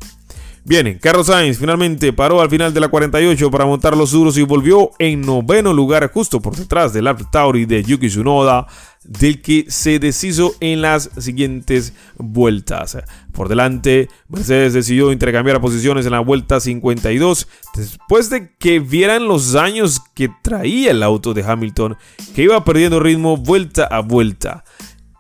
Bien, 0.67 0.99
Carlos 0.99 1.27
Sainz 1.27 1.59
finalmente 1.59 2.15
paró 2.15 2.41
al 2.41 2.49
final 2.49 2.73
de 2.73 2.81
la 2.81 2.89
48 2.89 3.51
para 3.51 3.67
montar 3.67 3.95
los 3.95 4.13
duros 4.13 4.39
y 4.39 4.43
volvió 4.43 4.93
en 4.99 5.21
noveno 5.21 5.75
lugar 5.75 6.11
justo 6.11 6.41
por 6.41 6.57
detrás 6.57 6.95
del 6.95 7.07
Alfa 7.07 7.31
Tauri 7.31 7.67
de 7.67 7.83
Yuki 7.83 8.09
Tsunoda 8.09 8.67
del 9.05 9.43
que 9.43 9.67
se 9.69 9.99
deshizo 9.99 10.55
en 10.61 10.81
las 10.81 11.11
siguientes 11.19 11.93
vueltas. 12.17 12.97
Por 13.33 13.49
delante, 13.49 14.09
Mercedes 14.29 14.73
decidió 14.73 15.13
intercambiar 15.13 15.61
posiciones 15.61 16.07
en 16.07 16.13
la 16.13 16.21
vuelta 16.21 16.61
52 16.61 17.47
después 17.77 18.31
de 18.31 18.55
que 18.59 18.81
vieran 18.81 19.29
los 19.29 19.53
daños 19.53 20.01
que 20.15 20.31
traía 20.43 20.93
el 20.93 21.03
auto 21.03 21.35
de 21.35 21.45
Hamilton, 21.45 21.97
que 22.35 22.45
iba 22.45 22.65
perdiendo 22.65 23.01
ritmo 23.01 23.37
vuelta 23.37 23.85
a 23.85 24.01
vuelta. 24.01 24.65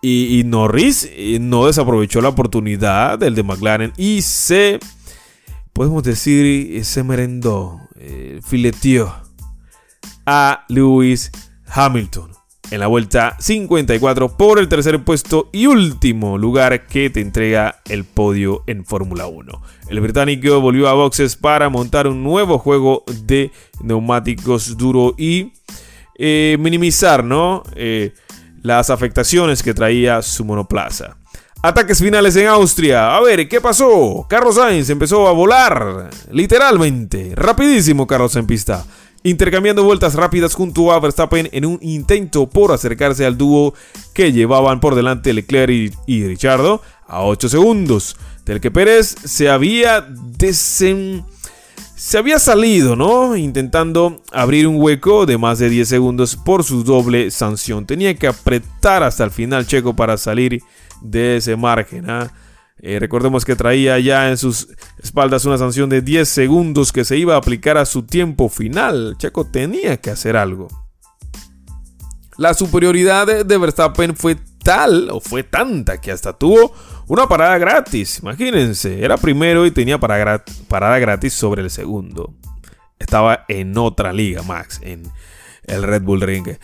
Y, 0.07 0.43
Norris 0.45 1.09
eh, 1.11 1.39
no 1.41 1.67
desaprovechó 1.67 2.21
la 2.21 2.29
oportunidad 2.29 3.19
del 3.19 3.35
de 3.35 3.43
McLaren 3.43 3.93
y 3.97 4.21
se, 4.21 4.79
podemos 5.73 6.03
decir, 6.03 6.85
se 6.85 7.03
merendó, 7.03 7.81
eh, 7.97 8.39
fileteó 8.45 9.15
a 10.27 10.67
Lewis 10.69 11.33
Hamilton 11.67 12.33
en 12.71 12.81
la 12.81 12.87
vuelta 12.87 13.37
54 13.39 14.37
por 14.37 14.59
el 14.59 14.69
tercer 14.69 15.03
puesto 15.03 15.49
y 15.53 15.69
último 15.69 16.37
lugar 16.37 16.87
que 16.87 17.09
te 17.09 17.23
entrega 17.23 17.77
el 17.89 18.05
podio 18.05 18.63
en 18.67 18.85
Fórmula 18.85 19.27
1. 19.27 19.63
El 19.89 20.01
británico 20.01 20.61
volvió 20.61 20.89
a 20.89 20.93
boxes 20.93 21.37
para 21.37 21.71
montar 21.71 22.09
un 22.09 22.23
nuevo 22.23 22.59
juego 22.59 23.05
de 23.25 23.53
neumáticos 23.83 24.77
duro 24.77 25.15
y 25.17 25.53
eh, 26.19 26.57
minimizar 26.61 27.25
¿no? 27.25 27.63
Eh, 27.75 28.13
las 28.65 28.91
afectaciones 28.91 29.63
que 29.63 29.75
traía 29.75 30.21
su 30.23 30.45
monoplaza. 30.45 31.17
Ataques 31.63 31.99
finales 31.99 32.35
en 32.35 32.49
Austria. 32.49 33.15
A 33.15 33.21
ver, 33.21 33.47
¿qué 33.47 33.61
pasó? 33.61 34.27
Carlos 34.29 34.57
Sainz 34.57 34.91
empezó 34.91 35.29
a 35.29 35.33
volar. 35.33 36.11
Literalmente. 36.33 37.33
Rapidísimo 37.37 38.07
Carlos 38.07 38.35
en 38.37 38.47
pista 38.47 38.85
intercambiando 39.25 39.83
vueltas 39.83 40.15
rápidas 40.15 40.55
junto 40.55 40.93
a 40.93 41.01
Verstappen 41.01 41.49
en 41.51 41.65
un 41.65 41.79
intento 41.81 42.49
por 42.49 42.71
acercarse 42.73 43.25
al 43.25 43.39
dúo 43.39 43.75
que 44.13 44.33
llevaban 44.33 44.81
por 44.81 44.95
delante 44.95 45.33
Leclerc 45.33 45.95
y, 46.07 46.27
Richardo 46.27 46.83
a 47.09 47.25
8 47.25 47.49
segundos, 47.49 48.17
del 48.45 48.61
que 48.61 48.71
Pérez 48.71 49.15
se 49.25 49.49
había 49.49 50.07
se 51.97 52.19
había 52.19 52.39
salido, 52.39 52.97
¿no? 52.97 53.37
Intentando 53.37 54.23
abrir 54.33 54.67
un 54.67 54.77
hueco 54.81 55.27
de 55.27 55.39
más 55.39 55.59
de 55.59 55.69
10 55.69 55.89
segundos 55.89 56.37
por 56.37 56.65
su 56.65 56.83
doble 56.83 57.31
sanción. 57.31 57.87
Tenía 57.87 58.15
que 58.15 58.27
apretar 58.27 59.03
hasta 59.03 59.25
el 59.25 59.31
final 59.31 59.67
Checo 59.67 59.95
para 59.95 60.17
salir 60.17 60.61
de 61.01 61.37
ese 61.37 61.57
margen. 61.57 62.11
¿ah? 62.11 62.33
Eh, 62.79 62.99
recordemos 62.99 63.45
que 63.45 63.55
traía 63.55 63.99
ya 64.01 64.29
en 64.29 64.37
sus 64.37 64.69
espaldas 65.03 65.45
una 65.45 65.57
sanción 65.57 65.89
de 65.89 66.03
10 66.03 66.29
segundos 66.29 66.93
que 66.93 67.05
se 67.05 67.17
iba 67.17 67.35
a 67.35 67.39
aplicar 67.39 67.79
a 67.79 67.87
su 67.87 68.03
tiempo 68.03 68.49
final. 68.49 69.17
Checo 69.19 69.45
tenía 69.45 69.97
que 69.99 70.11
hacer 70.11 70.37
algo. 70.37 70.69
La 72.37 72.55
superioridad 72.55 73.45
de 73.45 73.59
Verstappen 73.59 74.17
fue 74.17 74.37
tal 74.65 75.11
o 75.11 75.21
fue 75.21 75.45
tanta 75.45 76.01
que 76.01 76.11
hasta 76.11 76.33
tuvo 76.33 76.73
una 77.07 77.29
parada 77.29 77.59
gratis. 77.59 78.21
Imagínense, 78.23 79.05
era 79.05 79.17
primero 79.17 79.67
y 79.67 79.71
tenía 79.71 79.99
parada 79.99 80.99
gratis 80.99 81.33
sobre 81.33 81.63
el 81.63 81.71
segundo. 81.71 82.35
Estaba 82.99 83.45
en 83.49 83.77
otra 83.77 84.13
liga, 84.13 84.43
Max, 84.43 84.81
en 84.83 85.03
el 85.67 85.83
Red 85.83 86.03
Bull 86.03 86.21
Ring. 86.21 86.57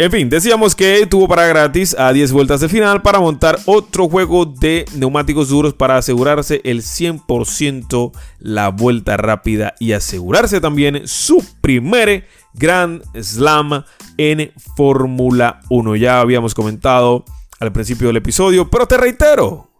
En 0.00 0.10
fin, 0.10 0.30
decíamos 0.30 0.74
que 0.74 1.04
tuvo 1.04 1.28
para 1.28 1.46
gratis 1.46 1.94
a 1.98 2.10
10 2.10 2.32
vueltas 2.32 2.62
de 2.62 2.70
final 2.70 3.02
para 3.02 3.20
montar 3.20 3.58
otro 3.66 4.08
juego 4.08 4.46
de 4.46 4.86
neumáticos 4.94 5.50
duros 5.50 5.74
para 5.74 5.98
asegurarse 5.98 6.62
el 6.64 6.80
100% 6.80 8.10
la 8.38 8.70
vuelta 8.70 9.18
rápida 9.18 9.74
y 9.78 9.92
asegurarse 9.92 10.58
también 10.62 11.06
su 11.06 11.44
primer 11.60 12.26
Grand 12.54 13.02
Slam 13.22 13.84
en 14.16 14.52
Fórmula 14.74 15.60
1. 15.68 15.96
Ya 15.96 16.20
habíamos 16.20 16.54
comentado 16.54 17.26
al 17.60 17.72
principio 17.72 18.08
del 18.08 18.16
episodio, 18.16 18.68
pero 18.68 18.86
te 18.86 18.96
reitero, 18.96 19.70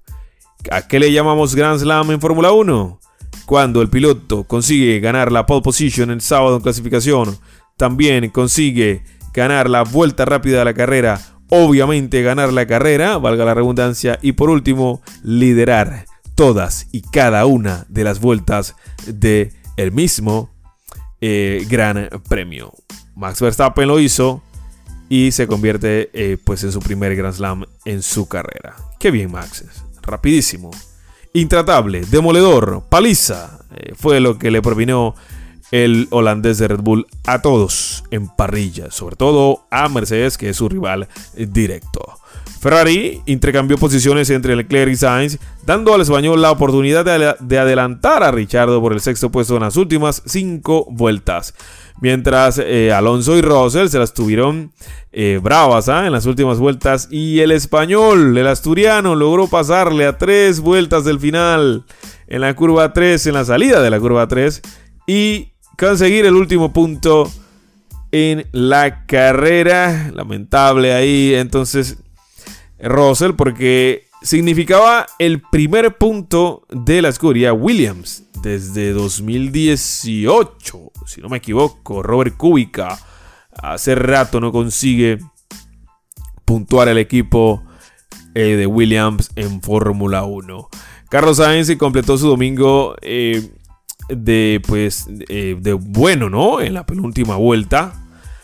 ¿a 0.71 0.87
qué 0.87 1.01
le 1.01 1.13
llamamos 1.13 1.55
Grand 1.55 1.81
Slam 1.81 2.11
en 2.11 2.21
Fórmula 2.21 2.53
1? 2.53 3.01
Cuando 3.47 3.83
el 3.83 3.91
piloto 3.91 4.45
consigue 4.45 5.01
ganar 5.01 5.33
la 5.33 5.47
pole 5.47 5.63
position 5.63 6.11
el 6.11 6.21
sábado 6.21 6.57
en 6.57 6.63
clasificación, 6.63 7.37
también 7.77 8.31
consigue 8.31 9.03
ganar 9.33 9.69
la 9.69 9.83
vuelta 9.83 10.25
rápida 10.25 10.61
de 10.61 10.65
la 10.67 10.75
carrera 10.75 11.21
obviamente 11.51 12.23
ganar 12.23 12.53
la 12.53 12.67
carrera, 12.67 13.19
valga 13.19 13.45
la 13.45 13.55
redundancia, 13.55 14.19
y 14.23 14.33
por 14.33 14.51
último, 14.51 15.03
liderar 15.23 16.07
todas 16.35 16.87
y 16.93 17.03
cada 17.03 17.45
una 17.45 17.85
de 17.89 18.05
las 18.05 18.21
vueltas 18.21 18.77
de 19.07 19.53
el 19.77 19.93
mismo 19.93 20.51
eh, 21.21 21.67
Gran 21.69 22.09
Premio. 22.29 22.73
Max 23.15 23.41
Verstappen 23.41 23.89
lo 23.89 24.01
hizo 24.01 24.43
y 25.11 25.33
se 25.33 25.49
convierte 25.49 26.09
eh, 26.15 26.39
pues 26.43 26.63
en 26.63 26.71
su 26.71 26.79
primer 26.79 27.15
Grand 27.17 27.35
Slam 27.35 27.67
en 27.85 28.01
su 28.01 28.29
carrera. 28.29 28.77
Qué 28.99 29.11
bien 29.11 29.33
Max, 29.33 29.65
rapidísimo, 30.03 30.71
intratable, 31.35 32.03
demoledor, 32.03 32.85
paliza, 32.89 33.59
eh, 33.75 33.93
fue 33.97 34.21
lo 34.21 34.39
que 34.39 34.53
le 34.53 34.63
propinó 34.63 35.17
el 35.73 36.07
holandés 36.11 36.59
de 36.59 36.69
Red 36.69 36.81
Bull 36.81 37.07
a 37.27 37.43
todos 37.43 38.05
en 38.13 38.29
parrilla, 38.29 38.93
sobre 38.93 39.17
todo 39.17 39.67
a 39.71 39.89
Mercedes 39.89 40.39
que 40.39 40.51
es 40.51 40.57
su 40.57 40.69
rival 40.69 41.09
directo. 41.37 42.20
Ferrari 42.61 43.23
intercambió 43.25 43.79
posiciones 43.79 44.29
entre 44.29 44.55
Leclerc 44.55 44.93
y 44.93 44.97
Sainz, 44.97 45.39
dando 45.65 45.95
al 45.95 46.03
español 46.03 46.43
la 46.43 46.51
oportunidad 46.51 47.07
de, 47.41 47.59
adelantar 47.59 48.23
a 48.23 48.31
Richardo 48.31 48.83
por 48.83 48.93
el 48.93 49.01
sexto 49.01 49.31
puesto 49.31 49.57
en 49.57 49.63
las 49.63 49.79
últimas 49.79 50.23
cinco 50.27 50.87
vueltas. 50.91 51.55
Mientras 52.03 52.59
eh, 52.59 52.93
Alonso 52.93 53.39
y 53.39 53.41
Russell 53.41 53.89
se 53.89 53.99
las 53.99 54.13
tuvieron 54.13 54.73
eh, 55.11 55.41
bravas 55.43 55.89
¿ah? 55.89 56.05
en 56.05 56.13
las 56.13 56.27
últimas 56.27 56.59
vueltas 56.59 57.09
y 57.11 57.41
el 57.41 57.51
español, 57.51 58.37
el 58.37 58.47
asturiano, 58.47 59.15
logró 59.15 59.47
pasarle 59.47 60.05
a 60.05 60.19
tres 60.19 60.61
vueltas 60.61 61.05
del 61.07 61.19
final 61.19 61.87
en 62.27 62.43
la 62.43 62.55
curva 62.55 62.93
3, 62.93 63.27
en 63.27 63.35
la 63.35 63.45
salida 63.47 63.81
de 63.81 63.89
la 63.89 63.99
curva 63.99 64.29
3 64.29 64.61
y 65.07 65.49
conseguir 65.79 66.27
el 66.27 66.35
último 66.35 66.75
punto 66.75 67.31
en 68.13 68.47
la 68.53 69.07
carrera. 69.07 70.11
Lamentable 70.13 70.93
ahí, 70.93 71.35
entonces 71.35 71.97
Russell 72.83 73.33
porque 73.33 74.11
significaba 74.23 75.07
el 75.19 75.41
primer 75.41 75.97
punto 75.97 76.67
de 76.71 77.03
la 77.03 77.09
escudería 77.09 77.53
Williams 77.53 78.25
desde 78.43 78.93
2018, 78.93 80.93
si 81.07 81.21
no 81.21 81.29
me 81.29 81.39
equivoco. 81.39 82.03
Robert 82.03 82.37
Kubica 82.37 82.99
hace 83.53 83.95
rato 83.95 84.41
no 84.41 84.53
consigue 84.53 85.19
puntuar 86.45 86.89
el 86.89 86.99
equipo 86.99 87.63
eh, 88.35 88.57
de 88.57 88.67
Williams 88.67 89.31
en 89.37 89.63
Fórmula 89.63 90.25
1. 90.25 90.69
Carlos 91.09 91.39
Sainz 91.39 91.75
completó 91.77 92.17
su 92.17 92.29
domingo 92.29 92.95
eh, 93.03 93.51
de 94.09 94.63
pues 94.67 95.09
eh, 95.29 95.57
de 95.61 95.73
bueno, 95.73 96.31
¿no? 96.31 96.61
En 96.61 96.75
la 96.75 96.87
penúltima 96.87 97.37
vuelta 97.37 97.95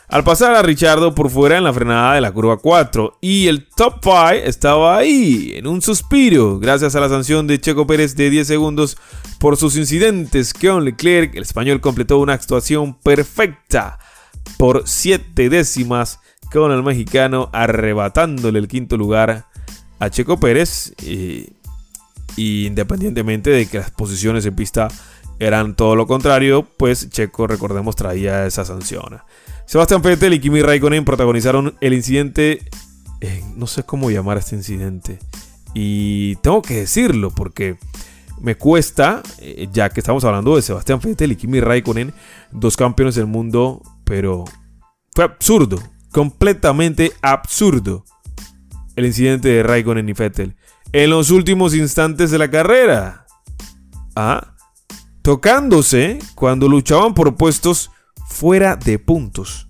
al 0.09 0.25
pasar 0.25 0.55
a 0.55 0.62
Richardo 0.62 1.14
por 1.14 1.31
fuera 1.31 1.59
en 1.59 1.64
la 1.64 1.73
frenada 1.73 2.14
de 2.14 2.21
la 2.21 2.33
curva 2.33 2.59
4 2.59 3.19
y 3.21 3.49
el 3.49 3.66
top 3.69 3.95
5 4.03 4.31
estaba 4.45 4.97
ahí 4.97 5.53
en 5.57 5.66
un 5.66 5.83
suspiro 5.83 6.59
gracias 6.59 6.95
a 6.95 7.01
la 7.01 7.09
sanción 7.09 7.47
de 7.47 7.61
Checo 7.61 7.87
Pérez 7.87 8.14
de 8.14 8.31
10 8.31 8.47
segundos 8.47 8.97
por 9.38 9.57
sus 9.57 9.77
incidentes 9.77 10.55
con 10.55 10.85
Leclerc, 10.85 11.35
el 11.35 11.42
español 11.42 11.81
completó 11.81 12.19
una 12.19 12.35
actuación 12.35 12.95
perfecta 12.95 13.99
por 14.59 14.83
7 14.87 15.49
décimas 15.49 16.21
con 16.53 16.71
el 16.71 16.83
mexicano 16.83 17.51
arrebatándole 17.53 18.59
el 18.59 18.69
quinto 18.69 18.97
lugar 18.97 19.47
a 19.99 20.11
Checo 20.11 20.38
Pérez 20.38 20.95
y 21.03 22.66
independientemente 22.66 23.51
de 23.51 23.66
que 23.66 23.79
las 23.79 23.90
posiciones 23.90 24.47
en 24.47 24.55
pista 24.55 24.88
eran 25.38 25.75
todo 25.75 25.97
lo 25.97 26.07
contrario, 26.07 26.66
pues 26.77 27.11
Checo 27.11 27.47
recordemos 27.47 27.97
traía 27.97 28.47
esa 28.47 28.64
sanción. 28.64 29.21
Sebastián 29.66 30.00
Vettel 30.00 30.35
y 30.35 30.40
Kimi 30.40 30.62
Raikkonen 30.62 31.05
protagonizaron 31.05 31.76
el 31.81 31.92
incidente. 31.92 32.62
Eh, 33.20 33.44
no 33.57 33.66
sé 33.66 33.83
cómo 33.83 34.11
llamar 34.11 34.37
a 34.37 34.40
este 34.40 34.57
incidente. 34.57 35.18
Y 35.74 36.37
tengo 36.37 36.62
que 36.62 36.76
decirlo 36.76 37.31
porque 37.31 37.76
me 38.40 38.57
cuesta, 38.57 39.22
eh, 39.38 39.68
ya 39.72 39.90
que 39.90 40.00
estamos 40.00 40.24
hablando 40.24 40.57
de 40.57 40.62
Sebastián 40.62 41.00
Vettel 41.02 41.33
y 41.33 41.37
Kimi 41.37 41.61
Raikkonen, 41.61 42.14
dos 42.52 42.76
campeones 42.76 43.16
del 43.16 43.26
mundo, 43.26 43.83
pero 44.05 44.44
fue 45.14 45.24
absurdo, 45.24 45.83
completamente 46.12 47.12
absurdo 47.20 48.05
el 48.94 49.07
incidente 49.07 49.48
de 49.48 49.62
Raikkonen 49.62 50.09
y 50.09 50.12
Vettel 50.12 50.57
en 50.92 51.11
los 51.11 51.31
últimos 51.31 51.74
instantes 51.74 52.31
de 52.31 52.38
la 52.38 52.50
carrera. 52.50 53.26
Ah, 54.14 54.55
tocándose 55.22 56.18
cuando 56.35 56.68
luchaban 56.68 57.14
por 57.14 57.37
puestos 57.37 57.90
fuera 58.27 58.77
de 58.77 58.99
puntos. 58.99 59.69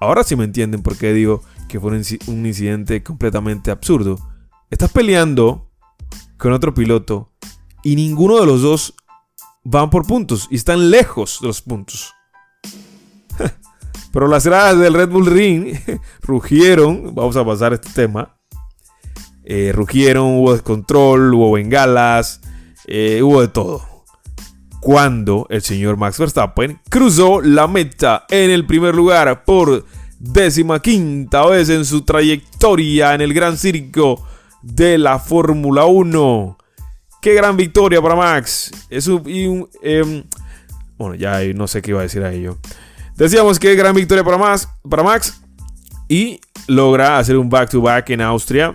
Ahora 0.00 0.24
sí 0.24 0.36
me 0.36 0.44
entienden 0.44 0.82
por 0.82 0.96
qué 0.96 1.12
digo 1.12 1.42
que 1.68 1.80
fue 1.80 1.90
un 1.90 2.46
incidente 2.46 3.02
completamente 3.02 3.70
absurdo. 3.70 4.18
Estás 4.70 4.90
peleando 4.90 5.70
con 6.36 6.52
otro 6.52 6.74
piloto 6.74 7.32
y 7.82 7.96
ninguno 7.96 8.40
de 8.40 8.46
los 8.46 8.62
dos 8.62 8.94
van 9.64 9.90
por 9.90 10.06
puntos 10.06 10.46
y 10.50 10.56
están 10.56 10.90
lejos 10.90 11.38
de 11.40 11.48
los 11.48 11.62
puntos. 11.62 12.12
Pero 14.12 14.28
las 14.28 14.46
gradas 14.46 14.78
del 14.78 14.94
Red 14.94 15.08
Bull 15.08 15.26
Ring 15.26 15.76
rugieron, 16.22 17.14
vamos 17.14 17.36
a 17.36 17.44
pasar 17.44 17.72
este 17.72 17.90
tema. 17.90 18.36
Eh, 19.44 19.72
rugieron, 19.74 20.38
hubo 20.38 20.52
descontrol, 20.52 21.34
hubo 21.34 21.52
bengalas, 21.52 22.40
eh, 22.86 23.22
hubo 23.22 23.40
de 23.40 23.48
todo 23.48 23.93
cuando 24.84 25.46
el 25.48 25.62
señor 25.62 25.96
Max 25.96 26.18
Verstappen 26.18 26.78
cruzó 26.90 27.40
la 27.40 27.66
meta 27.66 28.26
en 28.28 28.50
el 28.50 28.66
primer 28.66 28.94
lugar 28.94 29.42
por 29.42 29.86
décima 30.18 30.82
quinta 30.82 31.46
vez 31.46 31.70
en 31.70 31.86
su 31.86 32.02
trayectoria 32.02 33.14
en 33.14 33.22
el 33.22 33.32
Gran 33.32 33.56
Circo 33.56 34.28
de 34.60 34.98
la 34.98 35.18
Fórmula 35.18 35.86
1. 35.86 36.58
Qué 37.22 37.32
gran 37.32 37.56
victoria 37.56 38.02
para 38.02 38.14
Max. 38.14 38.70
Em, 38.90 40.24
bueno, 40.98 41.14
ya 41.14 41.40
no 41.54 41.66
sé 41.66 41.80
qué 41.80 41.92
iba 41.92 42.00
a 42.00 42.02
decir 42.02 42.22
a 42.22 42.30
ello. 42.30 42.58
Decíamos 43.16 43.58
que 43.58 43.74
gran 43.76 43.94
victoria 43.94 44.22
para 44.22 44.36
Max, 44.36 44.68
para 44.86 45.02
Max 45.02 45.40
y 46.10 46.42
logra 46.66 47.16
hacer 47.16 47.38
un 47.38 47.48
back-to-back 47.48 48.04
-back 48.04 48.12
en 48.12 48.20
Austria, 48.20 48.74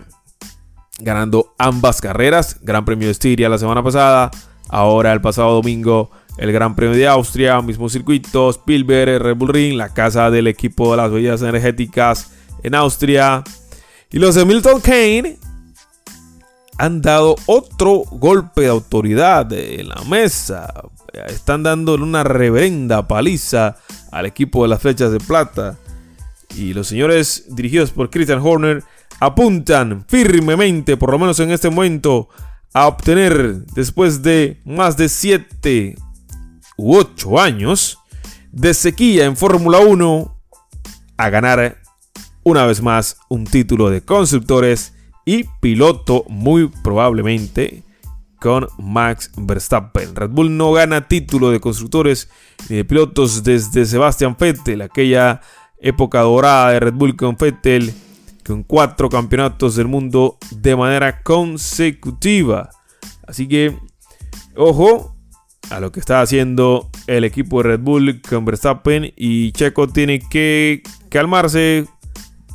ganando 0.97 1.53
ambas 1.59 2.01
carreras. 2.01 2.57
Gran 2.63 2.83
Premio 2.83 3.05
de 3.05 3.11
Estiria 3.11 3.47
la 3.47 3.59
semana 3.59 3.83
pasada 3.83 4.31
Ahora 4.69 5.11
el 5.11 5.21
pasado 5.21 5.53
domingo 5.53 6.11
el 6.39 6.53
Gran 6.53 6.73
Premio 6.73 6.95
de 6.95 7.05
Austria, 7.05 7.61
mismo 7.61 7.89
circuito, 7.89 8.49
Spielberg, 8.49 9.21
Red 9.21 9.35
Bull 9.35 9.49
Ring, 9.49 9.75
la 9.75 9.93
casa 9.93 10.31
del 10.31 10.47
equipo 10.47 10.91
de 10.91 10.97
las 10.97 11.11
bebidas 11.11 11.41
energéticas 11.41 12.31
en 12.63 12.75
Austria. 12.75 13.43
Y 14.09 14.19
los 14.19 14.35
de 14.35 14.45
Milton 14.45 14.79
Kane 14.79 15.37
han 16.77 17.01
dado 17.01 17.35
otro 17.45 18.03
golpe 18.09 18.61
de 18.61 18.67
autoridad 18.69 19.51
en 19.51 19.89
la 19.89 20.01
mesa. 20.09 20.73
Están 21.27 21.63
dando 21.63 21.95
una 21.95 22.23
reverenda 22.23 23.05
paliza 23.05 23.75
al 24.09 24.25
equipo 24.25 24.63
de 24.63 24.69
las 24.69 24.81
flechas 24.81 25.11
de 25.11 25.19
plata. 25.19 25.77
Y 26.55 26.73
los 26.73 26.87
señores 26.87 27.47
dirigidos 27.49 27.91
por 27.91 28.09
Christian 28.09 28.39
Horner 28.41 28.83
apuntan 29.19 30.05
firmemente, 30.07 30.95
por 30.95 31.11
lo 31.11 31.19
menos 31.19 31.37
en 31.41 31.51
este 31.51 31.69
momento, 31.69 32.29
a 32.73 32.87
obtener 32.87 33.65
después 33.67 34.21
de 34.21 34.59
más 34.65 34.97
de 34.97 35.09
7 35.09 35.95
u 36.77 36.95
8 36.95 37.39
años 37.39 37.97
de 38.51 38.73
sequía 38.73 39.25
en 39.25 39.35
Fórmula 39.35 39.79
1 39.79 40.35
a 41.17 41.29
ganar 41.29 41.77
una 42.43 42.65
vez 42.65 42.81
más 42.81 43.17
un 43.27 43.45
título 43.45 43.89
de 43.89 44.01
constructores 44.01 44.93
y 45.25 45.43
piloto 45.61 46.25
muy 46.29 46.67
probablemente 46.83 47.83
con 48.39 48.67
Max 48.77 49.31
Verstappen. 49.35 50.15
Red 50.15 50.29
Bull 50.29 50.55
no 50.55 50.71
gana 50.71 51.07
título 51.07 51.51
de 51.51 51.59
constructores 51.59 52.29
ni 52.69 52.77
de 52.77 52.85
pilotos 52.85 53.43
desde 53.43 53.85
Sebastian 53.85 54.35
Vettel, 54.39 54.81
aquella 54.81 55.41
época 55.79 56.21
dorada 56.21 56.71
de 56.71 56.79
Red 56.79 56.93
Bull 56.93 57.15
con 57.15 57.35
Vettel 57.37 57.93
con 58.49 58.63
cuatro 58.63 59.09
campeonatos 59.09 59.75
del 59.75 59.87
mundo 59.87 60.39
de 60.49 60.75
manera 60.75 61.21
consecutiva. 61.21 62.71
Así 63.27 63.47
que, 63.47 63.77
ojo 64.55 65.15
a 65.69 65.79
lo 65.79 65.91
que 65.91 65.99
está 65.99 66.21
haciendo 66.21 66.89
el 67.05 67.25
equipo 67.25 67.61
de 67.61 67.69
Red 67.69 67.81
Bull 67.81 68.21
con 68.27 68.45
Verstappen 68.45 69.13
y 69.15 69.51
Checo 69.51 69.87
tiene 69.87 70.17
que 70.17 70.81
calmarse. 71.09 71.85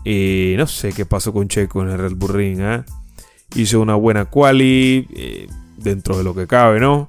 Eh, 0.05 0.57
no 0.59 0.67
sé 0.67 0.93
qué 0.93 1.07
pasó 1.07 1.33
con 1.33 1.47
Checo 1.47 1.83
en 1.83 1.91
el 1.91 1.99
Red 1.99 2.17
Bull 2.17 2.35
Ring. 2.35 2.59
¿eh? 2.61 2.83
Hizo 3.55 3.81
una 3.81 3.95
buena 3.95 4.25
quali 4.25 5.07
eh, 5.15 5.47
dentro 5.77 6.19
de 6.19 6.25
lo 6.25 6.35
que 6.35 6.49
cabe, 6.49 6.81
¿no? 6.81 7.09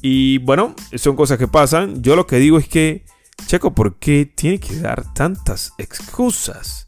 Y 0.00 0.38
bueno, 0.38 0.76
son 0.94 1.16
cosas 1.16 1.36
que 1.36 1.48
pasan. 1.48 2.00
Yo 2.00 2.14
lo 2.14 2.28
que 2.28 2.36
digo 2.36 2.58
es 2.58 2.68
que 2.68 3.04
Checo, 3.48 3.74
¿por 3.74 3.96
qué 3.96 4.24
tiene 4.32 4.60
que 4.60 4.76
dar 4.76 5.12
tantas 5.14 5.72
excusas? 5.78 6.87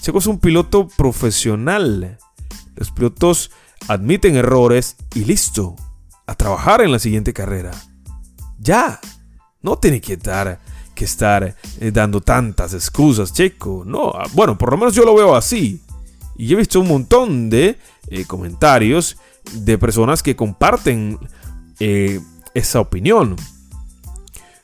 Checo 0.00 0.18
es 0.18 0.26
un 0.26 0.38
piloto 0.38 0.88
profesional. 0.88 2.18
Los 2.76 2.90
pilotos 2.90 3.50
admiten 3.88 4.36
errores 4.36 4.96
y 5.14 5.24
listo. 5.24 5.76
A 6.26 6.34
trabajar 6.34 6.82
en 6.82 6.92
la 6.92 6.98
siguiente 6.98 7.32
carrera. 7.32 7.70
Ya. 8.58 9.00
No 9.62 9.76
tiene 9.76 10.00
que 10.00 10.14
estar 10.14 10.60
que 10.98 11.04
estar 11.04 11.54
eh, 11.80 11.90
dando 11.92 12.20
tantas 12.20 12.74
excusas, 12.74 13.32
Checo. 13.32 13.84
No, 13.86 14.10
ah, 14.10 14.26
bueno, 14.32 14.58
por 14.58 14.72
lo 14.72 14.76
menos 14.76 14.94
yo 14.94 15.04
lo 15.04 15.14
veo 15.14 15.36
así. 15.36 15.80
Y 16.36 16.52
he 16.52 16.56
visto 16.56 16.80
un 16.80 16.88
montón 16.88 17.48
de 17.48 17.78
eh, 18.08 18.24
comentarios 18.24 19.16
de 19.52 19.78
personas 19.78 20.24
que 20.24 20.34
comparten 20.34 21.18
eh, 21.78 22.20
esa 22.52 22.80
opinión. 22.80 23.36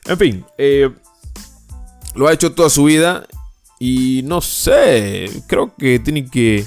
En 0.05 0.17
fin, 0.17 0.45
lo 2.13 2.27
ha 2.27 2.33
hecho 2.33 2.53
toda 2.53 2.69
su 2.69 2.83
vida 2.83 3.25
y 3.79 4.21
no 4.23 4.41
sé, 4.41 5.29
creo 5.47 5.75
que 5.75 5.99
tiene 5.99 6.25
que 6.29 6.65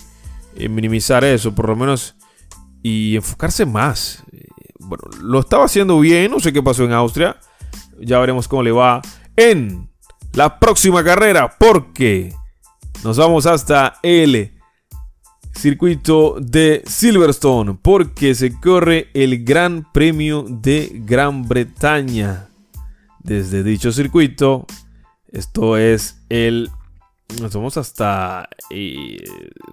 minimizar 0.68 1.24
eso, 1.24 1.54
por 1.54 1.68
lo 1.68 1.76
menos, 1.76 2.16
y 2.82 3.16
enfocarse 3.16 3.64
más. 3.64 4.22
Bueno, 4.78 5.04
lo 5.22 5.40
estaba 5.40 5.64
haciendo 5.64 5.98
bien, 6.00 6.30
no 6.30 6.40
sé 6.40 6.52
qué 6.52 6.62
pasó 6.62 6.84
en 6.84 6.92
Austria. 6.92 7.38
Ya 8.00 8.18
veremos 8.18 8.48
cómo 8.48 8.62
le 8.62 8.72
va 8.72 9.02
en 9.36 9.90
la 10.32 10.58
próxima 10.58 11.02
carrera 11.02 11.56
porque 11.58 12.34
nos 13.02 13.16
vamos 13.16 13.46
hasta 13.46 13.94
el 14.02 14.52
circuito 15.54 16.36
de 16.40 16.82
Silverstone 16.86 17.78
porque 17.80 18.34
se 18.34 18.58
corre 18.58 19.08
el 19.14 19.44
Gran 19.44 19.90
Premio 19.92 20.44
de 20.48 21.02
Gran 21.04 21.46
Bretaña. 21.46 22.48
Desde 23.20 23.62
dicho 23.62 23.92
circuito, 23.92 24.66
esto 25.32 25.76
es 25.76 26.22
el... 26.28 26.70
Nos 27.36 27.54
vamos 27.54 27.76
hasta... 27.76 28.48
Eh, 28.70 29.22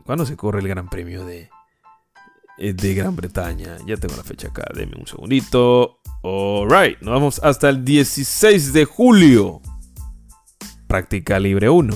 ¿Cuándo 0.05 0.25
se 0.25 0.35
corre 0.35 0.59
el 0.59 0.67
Gran 0.67 0.89
Premio 0.89 1.25
de, 1.25 1.49
eh, 2.57 2.73
de 2.73 2.93
Gran 2.93 3.15
Bretaña? 3.15 3.77
Ya 3.87 3.95
tengo 3.95 4.15
la 4.17 4.23
fecha 4.23 4.49
acá, 4.49 4.65
denme 4.75 4.97
un 4.99 5.07
segundito. 5.07 5.99
Alright, 6.21 6.99
nos 7.01 7.13
vamos 7.13 7.39
hasta 7.43 7.69
el 7.69 7.85
16 7.85 8.73
de 8.73 8.85
julio. 8.85 9.61
Práctica 10.87 11.39
libre 11.39 11.69
1. 11.69 11.95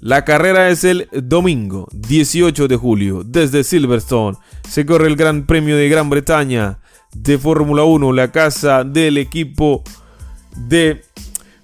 La 0.00 0.24
carrera 0.24 0.68
es 0.70 0.84
el 0.84 1.08
domingo 1.12 1.88
18 1.92 2.68
de 2.68 2.76
julio 2.76 3.22
desde 3.24 3.64
Silverstone. 3.64 4.36
Se 4.68 4.84
corre 4.84 5.06
el 5.06 5.16
Gran 5.16 5.46
Premio 5.46 5.76
de 5.76 5.88
Gran 5.88 6.10
Bretaña 6.10 6.80
de 7.14 7.38
Fórmula 7.38 7.84
1, 7.84 8.12
la 8.12 8.32
casa 8.32 8.84
del 8.84 9.18
equipo 9.18 9.82
de 10.56 11.02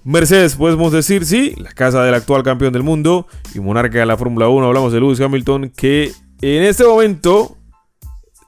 Mercedes, 0.05 0.55
podemos 0.55 0.91
decir, 0.91 1.25
sí, 1.25 1.55
la 1.57 1.71
casa 1.71 2.03
del 2.03 2.13
actual 2.13 2.43
campeón 2.43 2.73
del 2.73 2.83
mundo 2.83 3.25
y 3.55 3.61
monarca 3.61 3.99
de 3.99 4.05
la 4.05 4.17
Fórmula 4.17 4.49
1. 4.49 4.67
Hablamos 4.67 4.91
de 4.91 4.99
Lewis 4.99 5.21
Hamilton 5.21 5.69
que 5.69 6.11
en 6.41 6.63
este 6.63 6.83
momento 6.83 7.57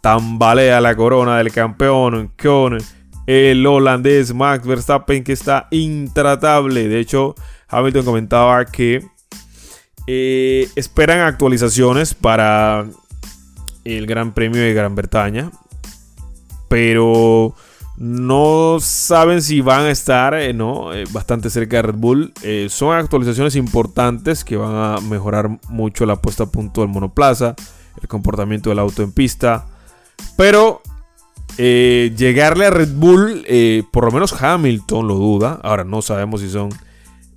tambalea 0.02 0.82
la 0.82 0.96
corona 0.96 1.38
del 1.38 1.54
campeón 1.54 2.34
con 2.42 2.78
el 3.26 3.66
holandés 3.66 4.34
Max 4.34 4.68
Verstappen 4.68 5.24
que 5.24 5.32
está 5.32 5.68
intratable. 5.72 6.90
De 6.90 7.00
hecho, 7.00 7.36
Hamilton 7.70 8.04
comentaba 8.04 8.66
que 8.66 9.02
eh, 10.08 10.68
esperan 10.76 11.22
actualizaciones 11.22 12.14
para 12.14 12.86
el 13.86 14.06
Gran 14.08 14.34
Premio 14.34 14.62
de 14.62 14.74
Gran 14.74 14.94
Bretaña, 14.94 15.52
pero 16.68 17.56
no 17.98 18.78
saben 18.80 19.42
si 19.42 19.62
van 19.62 19.82
a 19.82 19.92
estar 19.92 20.34
eh, 20.34 20.54
¿no? 20.54 20.94
Eh, 20.94 21.06
bastante 21.12 21.50
cerca 21.50 21.78
de 21.78 21.82
Red 21.84 21.96
Bull. 21.96 22.34
son 22.70 22.96
actualizaciones 22.96 23.56
importantes 23.56 24.44
que 24.44 24.58
van 24.58 24.76
a 24.76 25.02
mejorar 25.02 25.60
mucho 25.70 26.06
la 26.06 26.18
puesta 26.18 26.44
a 26.44 26.52
punto 26.52 26.82
del 26.82 26.90
monoplaza, 26.90 27.56
el 28.02 28.08
comportamiento 28.08 28.70
del 28.70 28.80
auto 28.80 29.04
en 29.04 29.12
pista, 29.12 29.66
pero 30.38 30.82
eh, 31.58 32.14
llegarle 32.18 32.66
a 32.66 32.70
Red 32.70 32.94
Bull, 32.96 33.46
eh, 33.48 33.84
por 33.92 34.06
lo 34.06 34.12
menos 34.12 34.42
Hamilton 34.42 35.08
lo 35.08 35.16
duda. 35.16 35.60
Ahora 35.64 35.84
no 35.84 36.02
sabemos 36.02 36.42
si 36.42 36.50
son 36.50 36.70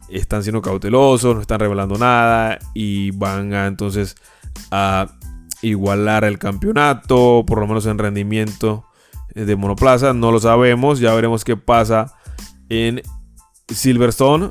están 0.08 0.42
siendo 0.42 0.62
cautelosos, 0.62 1.34
no 1.34 1.40
están 1.40 1.60
revelando 1.60 1.96
nada 1.98 2.58
y 2.74 3.10
van 3.12 3.52
a 3.52 3.66
entonces 3.66 4.16
a 4.70 5.06
igualar 5.62 6.24
el 6.24 6.38
campeonato, 6.38 7.44
por 7.46 7.60
lo 7.60 7.66
menos 7.66 7.86
en 7.86 7.98
rendimiento 7.98 8.86
de 9.44 9.56
monoplaza. 9.56 10.12
No 10.12 10.32
lo 10.32 10.40
sabemos, 10.40 11.00
ya 11.00 11.14
veremos 11.14 11.44
qué 11.44 11.56
pasa 11.56 12.14
en 12.68 13.02
Silverstone 13.68 14.50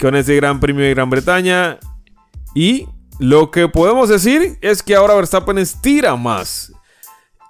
con 0.00 0.14
ese 0.16 0.36
Gran 0.36 0.60
Premio 0.60 0.84
de 0.84 0.90
Gran 0.90 1.10
Bretaña. 1.10 1.78
Y 2.54 2.88
lo 3.18 3.50
que 3.50 3.68
podemos 3.68 4.08
decir 4.08 4.58
es 4.60 4.82
que 4.82 4.94
ahora 4.94 5.14
Verstappen 5.14 5.58
estira 5.58 6.16
más 6.16 6.72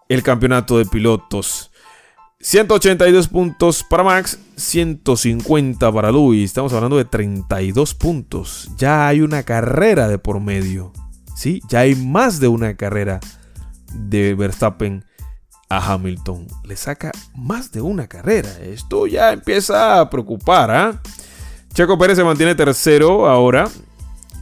el 0.09 0.23
campeonato 0.23 0.79
de 0.79 0.87
pilotos. 0.87 1.71
182 2.41 3.29
puntos 3.29 3.83
para 3.83 4.03
Max, 4.03 4.39
150 4.57 5.91
para 5.91 6.13
Luis. 6.13 6.45
Estamos 6.45 6.75
hablando 6.75 6.99
de 6.99 7.07
32 7.07 7.95
puntos. 7.95 8.71
Ya 8.77 9.09
hay 9.09 9.23
una 9.23 9.45
carrera 9.45 10.09
de 10.09 10.19
por 10.19 10.41
medio. 10.41 10.93
¿sí? 11.35 11.63
Ya 11.69 11.81
hay 11.81 11.95
más 11.95 12.41
de 12.41 12.49
una 12.49 12.77
carrera 12.77 13.21
de 13.95 14.35
Verstappen 14.35 15.05
a 15.69 15.93
Hamilton. 15.93 16.47
Le 16.65 16.77
saca 16.77 17.13
más 17.35 17.73
de 17.73 17.81
una 17.81 18.07
carrera. 18.07 18.51
Esto 18.63 19.07
ya 19.07 19.33
empieza 19.33 20.01
a 20.01 20.11
preocupar. 20.11 20.71
¿ah? 20.71 21.03
Checo 21.73 21.99
Pérez 21.99 22.17
se 22.17 22.25
mantiene 22.25 22.55
tercero 22.55 23.29
ahora 23.29 23.69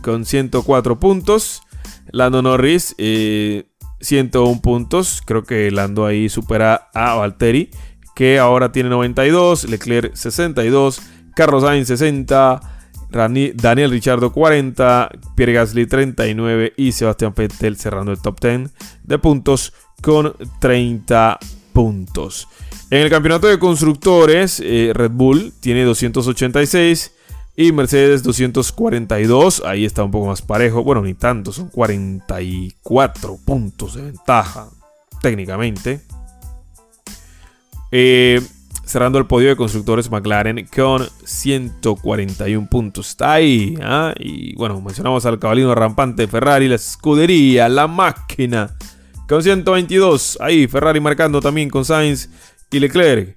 con 0.03 0.25
104 0.25 0.99
puntos. 0.99 1.63
Lando 2.11 2.43
Norris 2.43 2.95
eh, 2.99 3.65
101 4.01 4.61
puntos. 4.61 5.23
Creo 5.25 5.45
que 5.45 5.71
Lando 5.71 6.05
ahí 6.05 6.29
supera 6.29 6.91
a 6.93 7.15
Valtteri, 7.15 7.71
que 8.15 8.39
ahora 8.39 8.73
tiene 8.73 8.91
92, 8.91 9.65
Leclerc 9.65 10.15
62, 10.15 11.01
Carlos 11.35 11.63
Sainz 11.63 11.89
60, 11.89 12.61
Daniel 13.55 13.91
Richardo 13.91 14.33
40, 14.33 15.11
Pierre 15.35 15.53
Gasly 15.53 15.87
39 15.87 16.73
y 16.77 16.93
Sebastián 16.93 17.35
Vettel 17.37 17.77
cerrando 17.77 18.13
el 18.13 18.21
top 18.21 18.41
10 18.41 18.71
de 19.05 19.19
puntos 19.19 19.73
con 20.03 20.35
30 20.61 21.39
puntos. 21.73 22.49
En 22.91 22.99
el 22.99 23.09
campeonato 23.09 23.47
de 23.47 23.59
constructores, 23.59 24.61
eh, 24.63 24.93
Red 24.93 25.13
Bull 25.13 25.53
tiene 25.61 25.85
286. 25.85 27.13
Y 27.55 27.71
Mercedes 27.71 28.23
242, 28.23 29.63
ahí 29.67 29.85
está 29.85 30.03
un 30.03 30.11
poco 30.11 30.27
más 30.27 30.41
parejo. 30.41 30.83
Bueno, 30.83 31.03
ni 31.03 31.13
tanto, 31.13 31.53
son 31.53 31.69
44 31.69 33.39
puntos 33.45 33.95
de 33.95 34.03
ventaja, 34.03 34.69
técnicamente. 35.21 36.01
Eh, 37.91 38.41
cerrando 38.87 39.19
el 39.19 39.27
podio 39.27 39.51
de 39.51 39.57
constructores 39.57 40.11
McLaren 40.11 40.67
con 40.75 41.07
141 41.25 42.69
puntos. 42.71 43.11
Está 43.11 43.35
ahí. 43.35 43.77
¿ah? 43.83 44.15
Y 44.19 44.55
bueno, 44.57 44.81
mencionamos 44.81 45.27
al 45.27 45.39
cabalino 45.39 45.75
rampante 45.75 46.27
Ferrari, 46.27 46.69
la 46.69 46.77
escudería, 46.77 47.69
la 47.69 47.87
máquina. 47.87 48.75
Con 49.33 49.43
122. 49.43 50.37
Ahí 50.43 50.67
Ferrari 50.69 51.01
marcando 51.01 51.41
también 51.41 51.71
con 51.71 51.87
Sainz 51.87 52.29
y 52.71 52.79
Leclerc. 52.79 53.35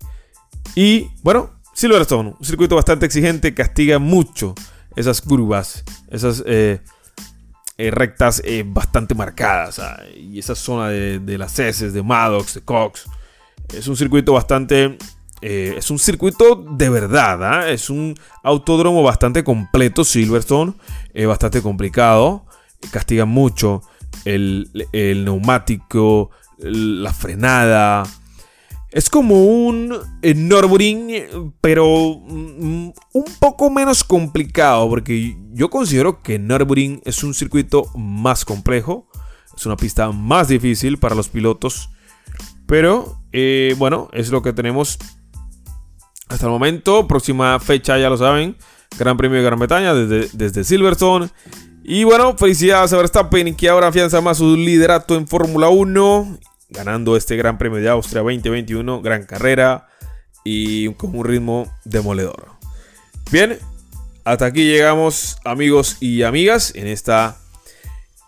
Y 0.76 1.08
bueno, 1.24 1.52
Silverstone, 1.74 2.36
un 2.38 2.46
circuito 2.46 2.76
bastante 2.76 3.06
exigente, 3.06 3.54
castiga 3.54 3.98
mucho 3.98 4.56
esas 4.98 5.22
curvas, 5.22 5.86
esas 6.12 6.44
eh, 6.46 6.82
eh, 7.78 7.92
rectas 7.92 8.42
eh, 8.44 8.66
bastante 8.68 9.16
marcadas 9.16 9.80
ah, 9.80 10.04
y 10.14 10.38
esa 10.38 10.54
zona 10.54 10.90
de, 10.90 11.38
las 11.38 11.58
heces, 11.60 11.94
de 11.94 12.04
Maddox, 12.04 12.56
de 12.56 12.62
Cox. 12.62 13.06
Es 13.74 13.88
un 13.88 13.96
circuito 13.96 14.34
bastante... 14.34 14.98
es 15.40 15.90
un 15.90 16.00
circuito 16.00 16.62
de 16.72 16.90
verdad, 16.90 17.42
¿ah? 17.42 17.70
es 17.70 17.90
un 17.90 18.16
autódromo 18.44 19.02
bastante 19.02 19.46
completo, 19.46 20.04
Silverstone, 20.04 20.74
bastante 21.26 21.62
complicado, 21.62 22.46
castiga 22.92 23.24
mucho 23.24 23.82
el, 24.24 24.70
el 24.92 25.26
neumático, 25.26 26.32
la 26.60 27.14
frenada, 27.14 28.04
es 28.96 29.10
como 29.10 29.44
un 29.44 29.94
Nürburgring, 30.24 31.52
pero 31.60 32.18
mm, 32.18 32.94
un 33.12 33.26
poco 33.42 33.70
menos 33.70 34.06
complicado, 34.06 34.88
porque 34.88 35.36
yo 35.52 35.70
considero 35.70 36.24
que 36.24 36.40
Nürburgring 36.40 37.02
es 37.04 37.22
un 37.22 37.34
circuito 37.34 37.92
más 37.98 38.46
complejo, 38.46 39.10
es 39.54 39.66
una 39.66 39.76
pista 39.76 40.14
más 40.14 40.48
difícil 40.48 40.98
para 40.98 41.14
los 41.14 41.28
pilotos, 41.28 41.90
pero 42.68 43.22
eh, 43.34 43.76
bueno, 43.78 44.08
es 44.14 44.32
lo 44.32 44.42
que 44.42 44.54
tenemos 44.54 44.98
hasta 46.30 46.46
el 46.46 46.52
momento. 46.52 47.06
Próxima 47.06 47.60
fecha, 47.60 47.98
ya 47.98 48.10
lo 48.10 48.16
saben, 48.16 48.56
Gran 48.98 49.18
Premio 49.18 49.38
de 49.38 49.46
Gran 49.46 49.60
Bretaña 49.60 49.94
desde, 49.94 50.30
desde 50.34 50.64
Silverstone. 50.64 51.30
Y 51.84 52.04
bueno, 52.04 52.36
felicidades 52.38 52.94
a 52.94 52.98
Verstappen 52.98 53.56
que 53.56 53.70
ahora 53.70 53.88
afianza 53.88 54.22
más 54.22 54.38
su 54.38 54.56
liderato 54.56 55.16
en 55.16 55.28
Fórmula 55.28 55.70
1 55.70 56.40
ganando 56.70 57.16
este 57.16 57.36
Gran 57.36 57.58
Premio 57.58 57.80
de 57.80 57.90
Austria 57.90 58.22
2021, 58.22 59.02
gran 59.02 59.24
carrera 59.24 59.88
y 60.44 60.94
con 60.94 61.18
un 61.18 61.26
ritmo 61.26 61.72
demoledor. 61.84 62.48
Bien, 63.32 63.58
hasta 64.24 64.46
aquí 64.46 64.66
llegamos 64.66 65.38
amigos 65.44 65.98
y 66.00 66.24
amigas 66.24 66.74
en 66.76 66.88
esta 66.88 67.38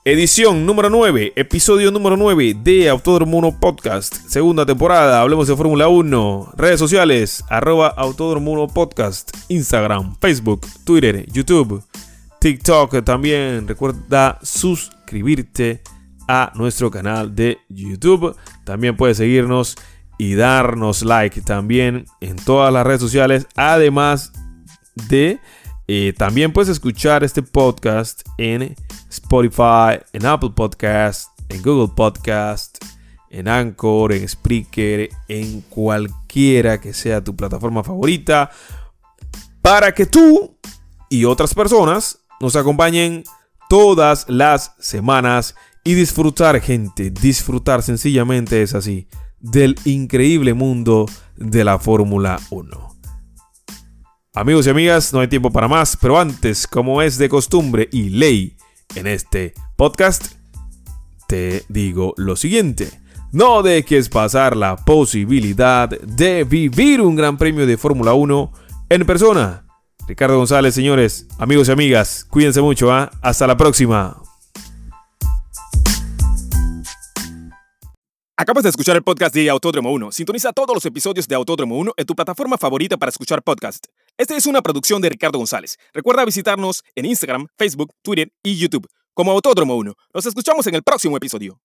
Edición 0.09 0.65
número 0.65 0.89
9, 0.89 1.33
episodio 1.35 1.91
número 1.91 2.15
9 2.15 2.55
de 2.63 2.87
Autódromo 2.87 3.39
1 3.39 3.59
Podcast, 3.59 4.15
segunda 4.29 4.65
temporada, 4.65 5.19
hablemos 5.19 5.49
de 5.49 5.55
Fórmula 5.57 5.89
1, 5.89 6.53
redes 6.55 6.79
sociales, 6.79 7.43
arroba 7.49 7.89
Autódromo 7.89 8.53
1 8.53 8.67
Podcast, 8.69 9.35
Instagram, 9.49 10.15
Facebook, 10.21 10.65
Twitter, 10.85 11.29
YouTube, 11.29 11.83
TikTok 12.39 13.03
también, 13.03 13.67
recuerda 13.67 14.39
suscribirte 14.41 15.81
a 16.25 16.53
nuestro 16.55 16.89
canal 16.89 17.35
de 17.35 17.57
YouTube, 17.67 18.33
también 18.63 18.95
puedes 18.95 19.17
seguirnos 19.17 19.75
y 20.17 20.35
darnos 20.35 21.03
like 21.03 21.41
también 21.41 22.05
en 22.21 22.37
todas 22.37 22.71
las 22.71 22.87
redes 22.87 23.01
sociales, 23.01 23.45
además 23.57 24.31
de 25.09 25.41
eh, 25.89 26.13
también 26.17 26.53
puedes 26.53 26.69
escuchar 26.69 27.25
este 27.25 27.41
podcast 27.41 28.21
en 28.37 28.73
Spotify, 29.09 29.99
en 30.13 30.25
Apple 30.25 30.51
Podcast, 30.55 31.29
en 31.49 31.61
Google 31.61 31.93
Podcast, 31.95 32.77
en 33.29 33.47
Anchor, 33.47 34.13
en 34.13 34.27
Spreaker, 34.27 35.09
en 35.27 35.61
cualquiera 35.61 36.79
que 36.79 36.93
sea 36.93 37.23
tu 37.23 37.35
plataforma 37.35 37.83
favorita, 37.83 38.49
para 39.61 39.93
que 39.93 40.05
tú 40.05 40.57
y 41.09 41.25
otras 41.25 41.53
personas 41.53 42.19
nos 42.39 42.55
acompañen 42.55 43.23
todas 43.69 44.25
las 44.27 44.73
semanas 44.79 45.55
y 45.83 45.93
disfrutar, 45.93 46.59
gente, 46.61 47.11
disfrutar 47.11 47.81
sencillamente 47.81 48.61
es 48.61 48.75
así, 48.75 49.07
del 49.39 49.75
increíble 49.85 50.53
mundo 50.53 51.05
de 51.35 51.63
la 51.63 51.79
Fórmula 51.79 52.39
1. 52.49 52.87
Amigos 54.33 54.67
y 54.67 54.69
amigas, 54.69 55.13
no 55.13 55.19
hay 55.19 55.27
tiempo 55.27 55.51
para 55.51 55.67
más, 55.67 55.97
pero 55.97 56.19
antes, 56.19 56.67
como 56.67 57.01
es 57.01 57.17
de 57.17 57.29
costumbre 57.29 57.89
y 57.91 58.09
ley 58.09 58.56
en 58.95 59.07
este 59.07 59.53
podcast, 59.75 60.33
te 61.27 61.63
digo 61.69 62.13
lo 62.17 62.35
siguiente. 62.35 62.89
No 63.31 63.61
dejes 63.61 64.09
pasar 64.09 64.55
la 64.55 64.77
posibilidad 64.77 65.89
de 65.89 66.43
vivir 66.43 67.01
un 67.01 67.15
gran 67.15 67.37
premio 67.37 67.67
de 67.67 67.77
Fórmula 67.77 68.13
1 68.13 68.51
en 68.89 69.05
persona. 69.05 69.65
Ricardo 70.07 70.37
González, 70.37 70.73
señores, 70.73 71.27
amigos 71.37 71.67
y 71.67 71.71
amigas, 71.71 72.25
cuídense 72.29 72.61
mucho, 72.61 72.91
¿ah? 72.91 73.11
Hasta 73.21 73.45
la 73.45 73.57
próxima. 73.57 74.26
Acabas 78.39 78.61
de 78.61 78.69
escuchar 78.69 78.95
el 78.95 79.01
podcast 79.01 79.33
de 79.33 79.49
Autódromo 79.49 79.91
1. 79.93 80.11
Sintoniza 80.11 80.53
todos 80.53 80.75
los 80.75 80.85
episodios 80.85 81.27
de 81.27 81.33
Autódromo 81.33 81.75
1 81.79 81.93
en 81.97 82.05
tu 82.05 82.13
plataforma 82.13 82.55
favorita 82.55 82.95
para 82.95 83.09
escuchar 83.09 83.41
podcast. 83.41 83.87
Esta 84.15 84.37
es 84.37 84.45
una 84.45 84.61
producción 84.61 85.01
de 85.01 85.09
Ricardo 85.09 85.39
González. 85.39 85.79
Recuerda 85.91 86.23
visitarnos 86.23 86.83
en 86.93 87.05
Instagram, 87.05 87.47
Facebook, 87.57 87.93
Twitter 88.03 88.31
y 88.43 88.55
YouTube 88.59 88.87
como 89.15 89.31
Autódromo 89.31 89.75
1. 89.77 89.91
Nos 90.13 90.25
escuchamos 90.27 90.67
en 90.67 90.75
el 90.75 90.83
próximo 90.83 91.17
episodio. 91.17 91.59